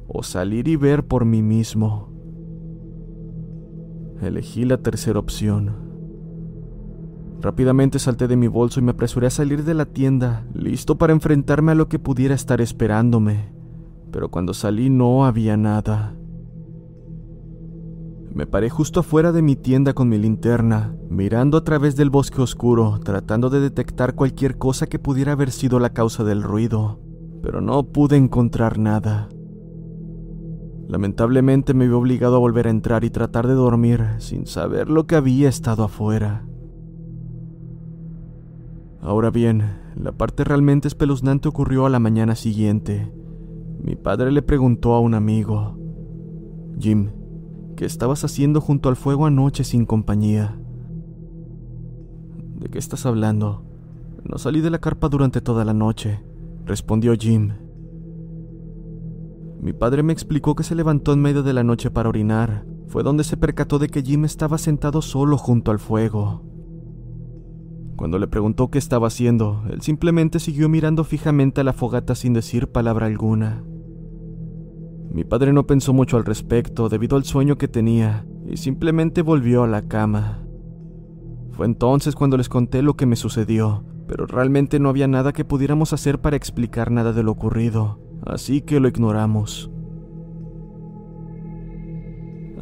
O 0.07 0.23
salir 0.23 0.67
y 0.67 0.75
ver 0.75 1.05
por 1.05 1.25
mí 1.25 1.41
mismo. 1.41 2.09
Elegí 4.21 4.65
la 4.65 4.77
tercera 4.77 5.19
opción. 5.19 5.85
Rápidamente 7.41 7.99
salté 7.99 8.27
de 8.27 8.37
mi 8.37 8.47
bolso 8.47 8.79
y 8.79 8.83
me 8.83 8.91
apresuré 8.91 9.27
a 9.27 9.31
salir 9.31 9.63
de 9.63 9.73
la 9.73 9.85
tienda, 9.85 10.45
listo 10.53 10.97
para 10.97 11.13
enfrentarme 11.13 11.73
a 11.73 11.75
lo 11.75 11.89
que 11.89 11.99
pudiera 11.99 12.33
estar 12.33 12.61
esperándome. 12.61 13.51
Pero 14.11 14.29
cuando 14.29 14.53
salí 14.53 14.89
no 14.89 15.25
había 15.25 15.57
nada. 15.57 16.15
Me 18.35 18.45
paré 18.45 18.69
justo 18.69 18.99
afuera 18.99 19.31
de 19.31 19.41
mi 19.41 19.55
tienda 19.55 19.93
con 19.93 20.09
mi 20.09 20.17
linterna, 20.17 20.93
mirando 21.09 21.57
a 21.57 21.63
través 21.63 21.95
del 21.95 22.09
bosque 22.09 22.41
oscuro, 22.41 22.99
tratando 23.01 23.49
de 23.49 23.61
detectar 23.61 24.13
cualquier 24.13 24.57
cosa 24.57 24.87
que 24.87 24.99
pudiera 24.99 25.31
haber 25.31 25.51
sido 25.51 25.79
la 25.79 25.91
causa 25.91 26.25
del 26.25 26.43
ruido, 26.43 26.99
pero 27.41 27.61
no 27.61 27.83
pude 27.83 28.17
encontrar 28.17 28.77
nada. 28.77 29.29
Lamentablemente 30.89 31.73
me 31.73 31.87
vi 31.87 31.93
obligado 31.93 32.35
a 32.35 32.39
volver 32.39 32.67
a 32.67 32.71
entrar 32.71 33.05
y 33.05 33.09
tratar 33.09 33.47
de 33.47 33.53
dormir 33.53 34.03
sin 34.17 34.47
saber 34.47 34.89
lo 34.89 35.07
que 35.07 35.15
había 35.15 35.47
estado 35.47 35.85
afuera. 35.85 36.45
Ahora 38.99 39.29
bien, 39.29 39.63
la 39.95 40.11
parte 40.11 40.43
realmente 40.43 40.89
espeluznante 40.89 41.47
ocurrió 41.47 41.85
a 41.85 41.89
la 41.89 41.99
mañana 41.99 42.35
siguiente. 42.35 43.13
Mi 43.81 43.95
padre 43.95 44.33
le 44.33 44.41
preguntó 44.41 44.93
a 44.93 44.99
un 44.99 45.13
amigo, 45.13 45.77
Jim, 46.77 47.11
¿qué 47.75 47.85
estabas 47.85 48.23
haciendo 48.23 48.61
junto 48.61 48.89
al 48.89 48.95
fuego 48.95 49.25
anoche 49.25 49.63
sin 49.63 49.85
compañía? 49.85 50.57
¿De 52.59 52.69
qué 52.69 52.79
estás 52.79 53.05
hablando? 53.05 53.63
No 54.23 54.37
salí 54.37 54.61
de 54.61 54.69
la 54.69 54.79
carpa 54.79 55.09
durante 55.09 55.41
toda 55.41 55.65
la 55.65 55.73
noche, 55.73 56.23
respondió 56.65 57.13
Jim. 57.13 57.53
Mi 59.61 59.73
padre 59.73 60.03
me 60.03 60.13
explicó 60.13 60.55
que 60.55 60.63
se 60.63 60.75
levantó 60.75 61.13
en 61.13 61.21
medio 61.21 61.43
de 61.43 61.53
la 61.53 61.63
noche 61.63 61.91
para 61.91 62.09
orinar. 62.09 62.65
Fue 62.87 63.03
donde 63.03 63.23
se 63.23 63.35
percató 63.35 63.79
de 63.79 63.89
que 63.89 64.03
Jim 64.03 64.23
estaba 64.25 64.57
sentado 64.57 65.01
solo 65.01 65.37
junto 65.37 65.71
al 65.71 65.79
fuego. 65.79 66.43
Cuando 67.95 68.19
le 68.19 68.27
preguntó 68.27 68.69
qué 68.69 68.77
estaba 68.77 69.07
haciendo, 69.07 69.63
él 69.69 69.81
simplemente 69.81 70.39
siguió 70.39 70.69
mirando 70.69 71.03
fijamente 71.03 71.61
a 71.61 71.63
la 71.63 71.73
fogata 71.73 72.13
sin 72.13 72.33
decir 72.33 72.67
palabra 72.67 73.07
alguna. 73.07 73.63
Mi 75.11 75.23
padre 75.23 75.53
no 75.53 75.65
pensó 75.65 75.93
mucho 75.93 76.17
al 76.17 76.25
respecto 76.25 76.89
debido 76.89 77.17
al 77.17 77.23
sueño 77.23 77.57
que 77.57 77.67
tenía 77.67 78.25
y 78.45 78.57
simplemente 78.57 79.21
volvió 79.21 79.63
a 79.63 79.67
la 79.67 79.81
cama. 79.81 80.43
Fue 81.51 81.65
entonces 81.65 82.15
cuando 82.15 82.37
les 82.37 82.49
conté 82.49 82.81
lo 82.81 82.95
que 82.95 83.05
me 83.05 83.15
sucedió, 83.15 83.85
pero 84.07 84.25
realmente 84.25 84.79
no 84.79 84.89
había 84.89 85.07
nada 85.07 85.31
que 85.33 85.45
pudiéramos 85.45 85.93
hacer 85.93 86.19
para 86.19 86.35
explicar 86.35 86.91
nada 86.91 87.13
de 87.13 87.23
lo 87.23 87.31
ocurrido 87.31 87.99
así 88.25 88.61
que 88.61 88.79
lo 88.79 88.87
ignoramos. 88.87 89.69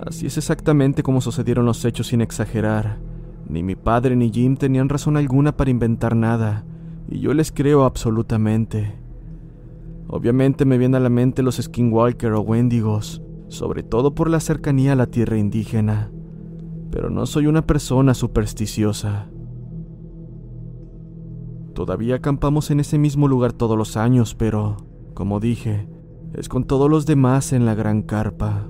Así 0.05 0.25
es 0.25 0.37
exactamente 0.37 1.01
como 1.01 1.21
sucedieron 1.21 1.65
los 1.65 1.83
hechos 1.85 2.07
sin 2.07 2.21
exagerar. 2.21 2.99
Ni 3.47 3.63
mi 3.63 3.75
padre 3.75 4.15
ni 4.15 4.31
Jim 4.31 4.57
tenían 4.57 4.89
razón 4.89 5.17
alguna 5.17 5.55
para 5.55 5.71
inventar 5.71 6.15
nada, 6.15 6.65
y 7.07 7.19
yo 7.19 7.33
les 7.33 7.51
creo 7.51 7.85
absolutamente. 7.85 8.97
Obviamente 10.15 10.63
me 10.63 10.77
vienen 10.77 10.93
a 10.93 10.99
la 10.99 11.09
mente 11.09 11.41
los 11.41 11.55
skinwalker 11.55 12.33
o 12.33 12.41
wendigos, 12.41 13.23
sobre 13.47 13.81
todo 13.81 14.13
por 14.13 14.29
la 14.29 14.39
cercanía 14.39 14.93
a 14.93 14.95
la 14.95 15.07
tierra 15.07 15.39
indígena, 15.39 16.11
pero 16.91 17.09
no 17.09 17.25
soy 17.25 17.47
una 17.47 17.65
persona 17.65 18.13
supersticiosa. 18.13 19.27
Todavía 21.73 22.17
acampamos 22.17 22.69
en 22.69 22.79
ese 22.79 22.99
mismo 22.99 23.27
lugar 23.27 23.53
todos 23.53 23.75
los 23.75 23.97
años, 23.97 24.35
pero 24.35 24.77
como 25.15 25.39
dije, 25.39 25.89
es 26.35 26.47
con 26.47 26.65
todos 26.65 26.91
los 26.91 27.07
demás 27.07 27.51
en 27.51 27.65
la 27.65 27.73
gran 27.73 28.03
carpa. 28.03 28.67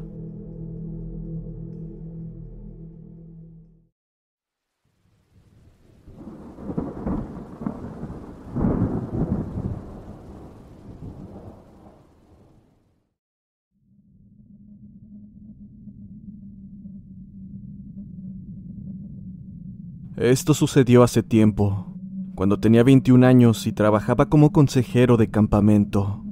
Esto 20.24 20.54
sucedió 20.54 21.04
hace 21.04 21.22
tiempo, 21.22 21.98
cuando 22.34 22.58
tenía 22.58 22.82
21 22.84 23.28
años 23.28 23.68
y 23.68 23.74
trabajaba 23.74 24.28
como 24.30 24.54
consejero 24.54 25.18
de 25.18 25.30
campamento. 25.30 26.24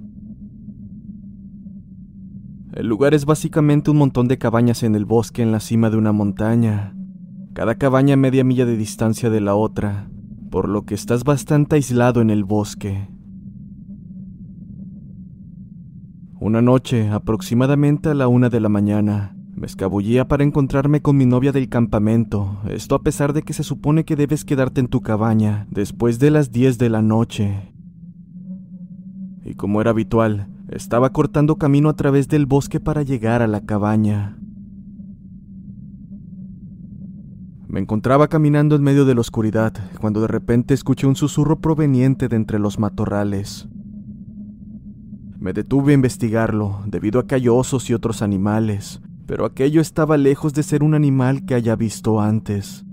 El 2.72 2.88
lugar 2.88 3.14
es 3.14 3.26
básicamente 3.26 3.92
un 3.92 3.98
montón 3.98 4.30
de 4.30 4.38
cabañas 4.38 4.84
en 4.84 4.96
el 4.96 5.04
bosque 5.04 5.42
en 5.42 5.52
la 5.52 5.60
cima 5.60 5.90
de 5.90 5.98
una 5.98 6.14
montaña, 6.14 6.96
cada 7.52 7.76
cabaña 7.76 8.14
a 8.14 8.18
media 8.18 8.46
milla 8.46 8.66
de 8.66 8.78
distancia 8.78 9.30
de 9.30 9.42
la 9.42 9.56
otra, 9.56 10.10
por 10.50 10.70
lo 10.70 10.86
que 10.86 10.96
estás 10.96 11.26
bastante 11.26 11.76
aislado 11.76 12.22
en 12.22 12.30
el 12.30 12.46
bosque. 12.46 13.10
Una 16.40 16.62
noche, 16.62 17.10
aproximadamente 17.10 18.08
a 18.08 18.14
la 18.14 18.30
una 18.30 18.48
de 18.48 18.62
la 18.62 18.70
mañana, 18.70 19.36
me 19.62 19.68
escabullía 19.68 20.28
para 20.28 20.44
encontrarme 20.44 21.04
con 21.04 21.16
mi 21.16 21.28
novia 21.28 21.52
del 21.52 21.70
campamento, 21.70 22.58
esto 22.68 22.96
a 22.96 23.04
pesar 23.04 23.32
de 23.32 23.44
que 23.44 23.54
se 23.54 23.62
supone 23.62 24.06
que 24.06 24.16
debes 24.16 24.44
quedarte 24.44 24.82
en 24.82 24.88
tu 24.88 25.02
cabaña 25.02 25.68
después 25.70 26.18
de 26.18 26.32
las 26.32 26.52
diez 26.52 26.80
de 26.80 26.90
la 26.90 27.04
noche. 27.04 27.72
Y 29.46 29.54
como 29.54 29.80
era 29.80 29.92
habitual, 29.92 30.48
estaba 30.70 31.12
cortando 31.12 31.58
camino 31.58 31.90
a 31.90 31.96
través 31.96 32.28
del 32.28 32.48
bosque 32.48 32.80
para 32.80 33.04
llegar 33.04 33.44
a 33.44 33.48
la 33.48 33.62
cabaña. 33.62 34.36
Me 37.68 37.82
encontraba 37.82 38.30
caminando 38.30 38.76
en 38.76 38.82
medio 38.82 39.06
de 39.06 39.14
la 39.14 39.22
oscuridad 39.22 39.74
cuando 40.00 40.22
de 40.22 40.28
repente 40.28 40.74
escuché 40.74 41.06
un 41.06 41.16
susurro 41.16 41.60
proveniente 41.60 42.30
de 42.30 42.36
entre 42.36 42.58
los 42.58 42.80
matorrales. 42.80 43.70
Me 45.38 45.54
detuve 45.54 45.92
a 45.92 45.96
investigarlo, 45.96 46.82
debido 46.88 47.20
a 47.20 47.28
que 47.28 47.36
hay 47.36 47.48
osos 47.48 47.92
y 47.92 47.94
otros 47.94 48.24
animales, 48.24 49.02
pero 49.26 49.46
aquello 49.46 49.82
estaba 49.82 50.18
lejos 50.18 50.54
de 50.54 50.64
ser 50.64 50.84
un 50.84 50.94
animal 50.94 51.46
que 51.46 51.56
haya 51.56 51.76
visto 51.76 52.20
antes. 52.20 52.86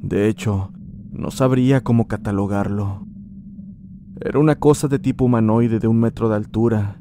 De 0.00 0.28
hecho, 0.28 0.72
no 1.10 1.30
sabría 1.30 1.82
cómo 1.82 2.06
catalogarlo. 2.06 3.06
Era 4.20 4.38
una 4.38 4.56
cosa 4.56 4.88
de 4.88 4.98
tipo 4.98 5.24
humanoide 5.24 5.78
de 5.78 5.88
un 5.88 6.00
metro 6.00 6.28
de 6.28 6.36
altura, 6.36 7.00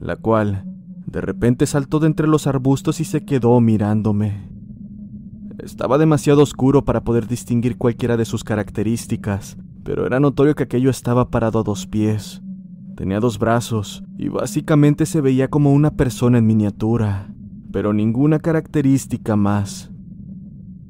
la 0.00 0.16
cual 0.16 0.64
de 1.06 1.20
repente 1.20 1.66
saltó 1.66 2.00
de 2.00 2.06
entre 2.06 2.26
los 2.26 2.46
arbustos 2.46 3.00
y 3.00 3.04
se 3.04 3.24
quedó 3.24 3.60
mirándome. 3.60 4.50
Estaba 5.58 5.98
demasiado 5.98 6.42
oscuro 6.42 6.84
para 6.84 7.04
poder 7.04 7.26
distinguir 7.26 7.78
cualquiera 7.78 8.16
de 8.16 8.24
sus 8.24 8.44
características, 8.44 9.56
pero 9.82 10.06
era 10.06 10.20
notorio 10.20 10.54
que 10.54 10.64
aquello 10.64 10.90
estaba 10.90 11.30
parado 11.30 11.60
a 11.60 11.62
dos 11.62 11.86
pies. 11.86 12.42
Tenía 12.96 13.20
dos 13.20 13.38
brazos 13.38 14.04
y 14.18 14.28
básicamente 14.28 15.06
se 15.06 15.20
veía 15.20 15.48
como 15.48 15.72
una 15.72 15.92
persona 15.92 16.38
en 16.38 16.46
miniatura, 16.46 17.33
pero 17.74 17.92
ninguna 17.92 18.38
característica 18.38 19.34
más. 19.34 19.90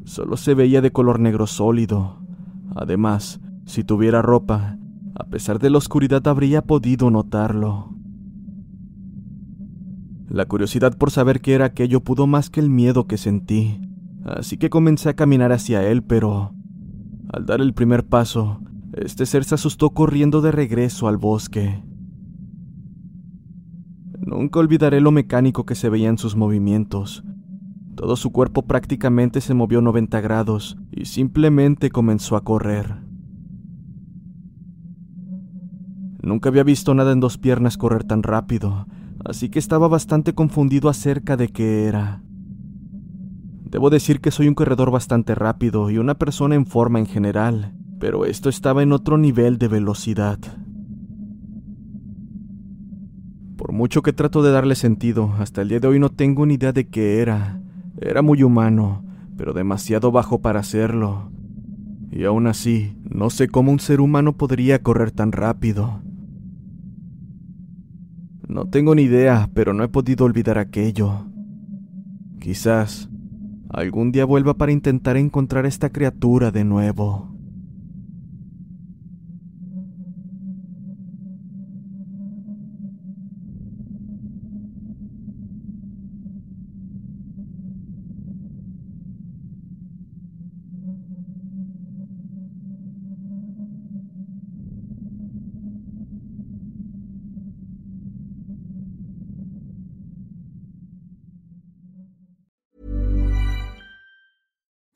Solo 0.04 0.36
se 0.36 0.52
veía 0.52 0.82
de 0.82 0.92
color 0.92 1.18
negro 1.18 1.46
sólido. 1.46 2.18
Además, 2.76 3.40
si 3.64 3.84
tuviera 3.84 4.20
ropa, 4.20 4.76
a 5.14 5.24
pesar 5.24 5.60
de 5.60 5.70
la 5.70 5.78
oscuridad 5.78 6.28
habría 6.28 6.60
podido 6.60 7.10
notarlo. 7.10 7.96
La 10.28 10.44
curiosidad 10.44 10.98
por 10.98 11.10
saber 11.10 11.40
qué 11.40 11.54
era 11.54 11.64
aquello 11.64 12.00
pudo 12.00 12.26
más 12.26 12.50
que 12.50 12.60
el 12.60 12.68
miedo 12.68 13.06
que 13.06 13.16
sentí, 13.16 13.80
así 14.26 14.58
que 14.58 14.68
comencé 14.68 15.08
a 15.08 15.16
caminar 15.16 15.52
hacia 15.52 15.88
él, 15.88 16.02
pero 16.02 16.52
al 17.32 17.46
dar 17.46 17.62
el 17.62 17.72
primer 17.72 18.04
paso, 18.04 18.60
este 18.92 19.24
ser 19.24 19.44
se 19.44 19.54
asustó 19.54 19.88
corriendo 19.94 20.42
de 20.42 20.52
regreso 20.52 21.08
al 21.08 21.16
bosque. 21.16 21.82
Nunca 24.34 24.58
olvidaré 24.58 25.00
lo 25.00 25.12
mecánico 25.12 25.64
que 25.64 25.76
se 25.76 25.88
veía 25.88 26.08
en 26.08 26.18
sus 26.18 26.34
movimientos. 26.34 27.22
Todo 27.94 28.16
su 28.16 28.32
cuerpo 28.32 28.62
prácticamente 28.62 29.40
se 29.40 29.54
movió 29.54 29.80
90 29.80 30.20
grados 30.20 30.76
y 30.90 31.04
simplemente 31.04 31.88
comenzó 31.90 32.34
a 32.34 32.42
correr. 32.42 32.96
Nunca 36.20 36.48
había 36.48 36.64
visto 36.64 36.94
nada 36.94 37.12
en 37.12 37.20
dos 37.20 37.38
piernas 37.38 37.76
correr 37.76 38.02
tan 38.02 38.24
rápido, 38.24 38.88
así 39.24 39.50
que 39.50 39.60
estaba 39.60 39.86
bastante 39.86 40.34
confundido 40.34 40.88
acerca 40.88 41.36
de 41.36 41.50
qué 41.50 41.84
era. 41.84 42.24
Debo 43.62 43.88
decir 43.88 44.20
que 44.20 44.32
soy 44.32 44.48
un 44.48 44.54
corredor 44.54 44.90
bastante 44.90 45.36
rápido 45.36 45.90
y 45.90 45.98
una 45.98 46.14
persona 46.14 46.56
en 46.56 46.66
forma 46.66 46.98
en 46.98 47.06
general, 47.06 47.72
pero 48.00 48.24
esto 48.24 48.48
estaba 48.48 48.82
en 48.82 48.90
otro 48.90 49.16
nivel 49.16 49.58
de 49.58 49.68
velocidad. 49.68 50.40
Por 53.74 53.78
mucho 53.80 54.02
que 54.02 54.12
trato 54.12 54.44
de 54.44 54.52
darle 54.52 54.76
sentido, 54.76 55.34
hasta 55.40 55.62
el 55.62 55.68
día 55.68 55.80
de 55.80 55.88
hoy 55.88 55.98
no 55.98 56.08
tengo 56.08 56.46
ni 56.46 56.54
idea 56.54 56.72
de 56.72 56.86
qué 56.86 57.18
era. 57.18 57.60
Era 58.00 58.22
muy 58.22 58.44
humano, 58.44 59.04
pero 59.36 59.52
demasiado 59.52 60.12
bajo 60.12 60.40
para 60.40 60.60
hacerlo. 60.60 61.32
Y 62.12 62.22
aún 62.22 62.46
así, 62.46 62.96
no 63.02 63.30
sé 63.30 63.48
cómo 63.48 63.72
un 63.72 63.80
ser 63.80 64.00
humano 64.00 64.36
podría 64.36 64.80
correr 64.80 65.10
tan 65.10 65.32
rápido. 65.32 66.02
No 68.46 68.68
tengo 68.68 68.94
ni 68.94 69.02
idea, 69.02 69.50
pero 69.54 69.74
no 69.74 69.82
he 69.82 69.88
podido 69.88 70.24
olvidar 70.24 70.56
aquello. 70.56 71.26
Quizás 72.38 73.10
algún 73.70 74.12
día 74.12 74.24
vuelva 74.24 74.54
para 74.54 74.70
intentar 74.70 75.16
encontrar 75.16 75.66
esta 75.66 75.90
criatura 75.90 76.52
de 76.52 76.62
nuevo. 76.62 77.33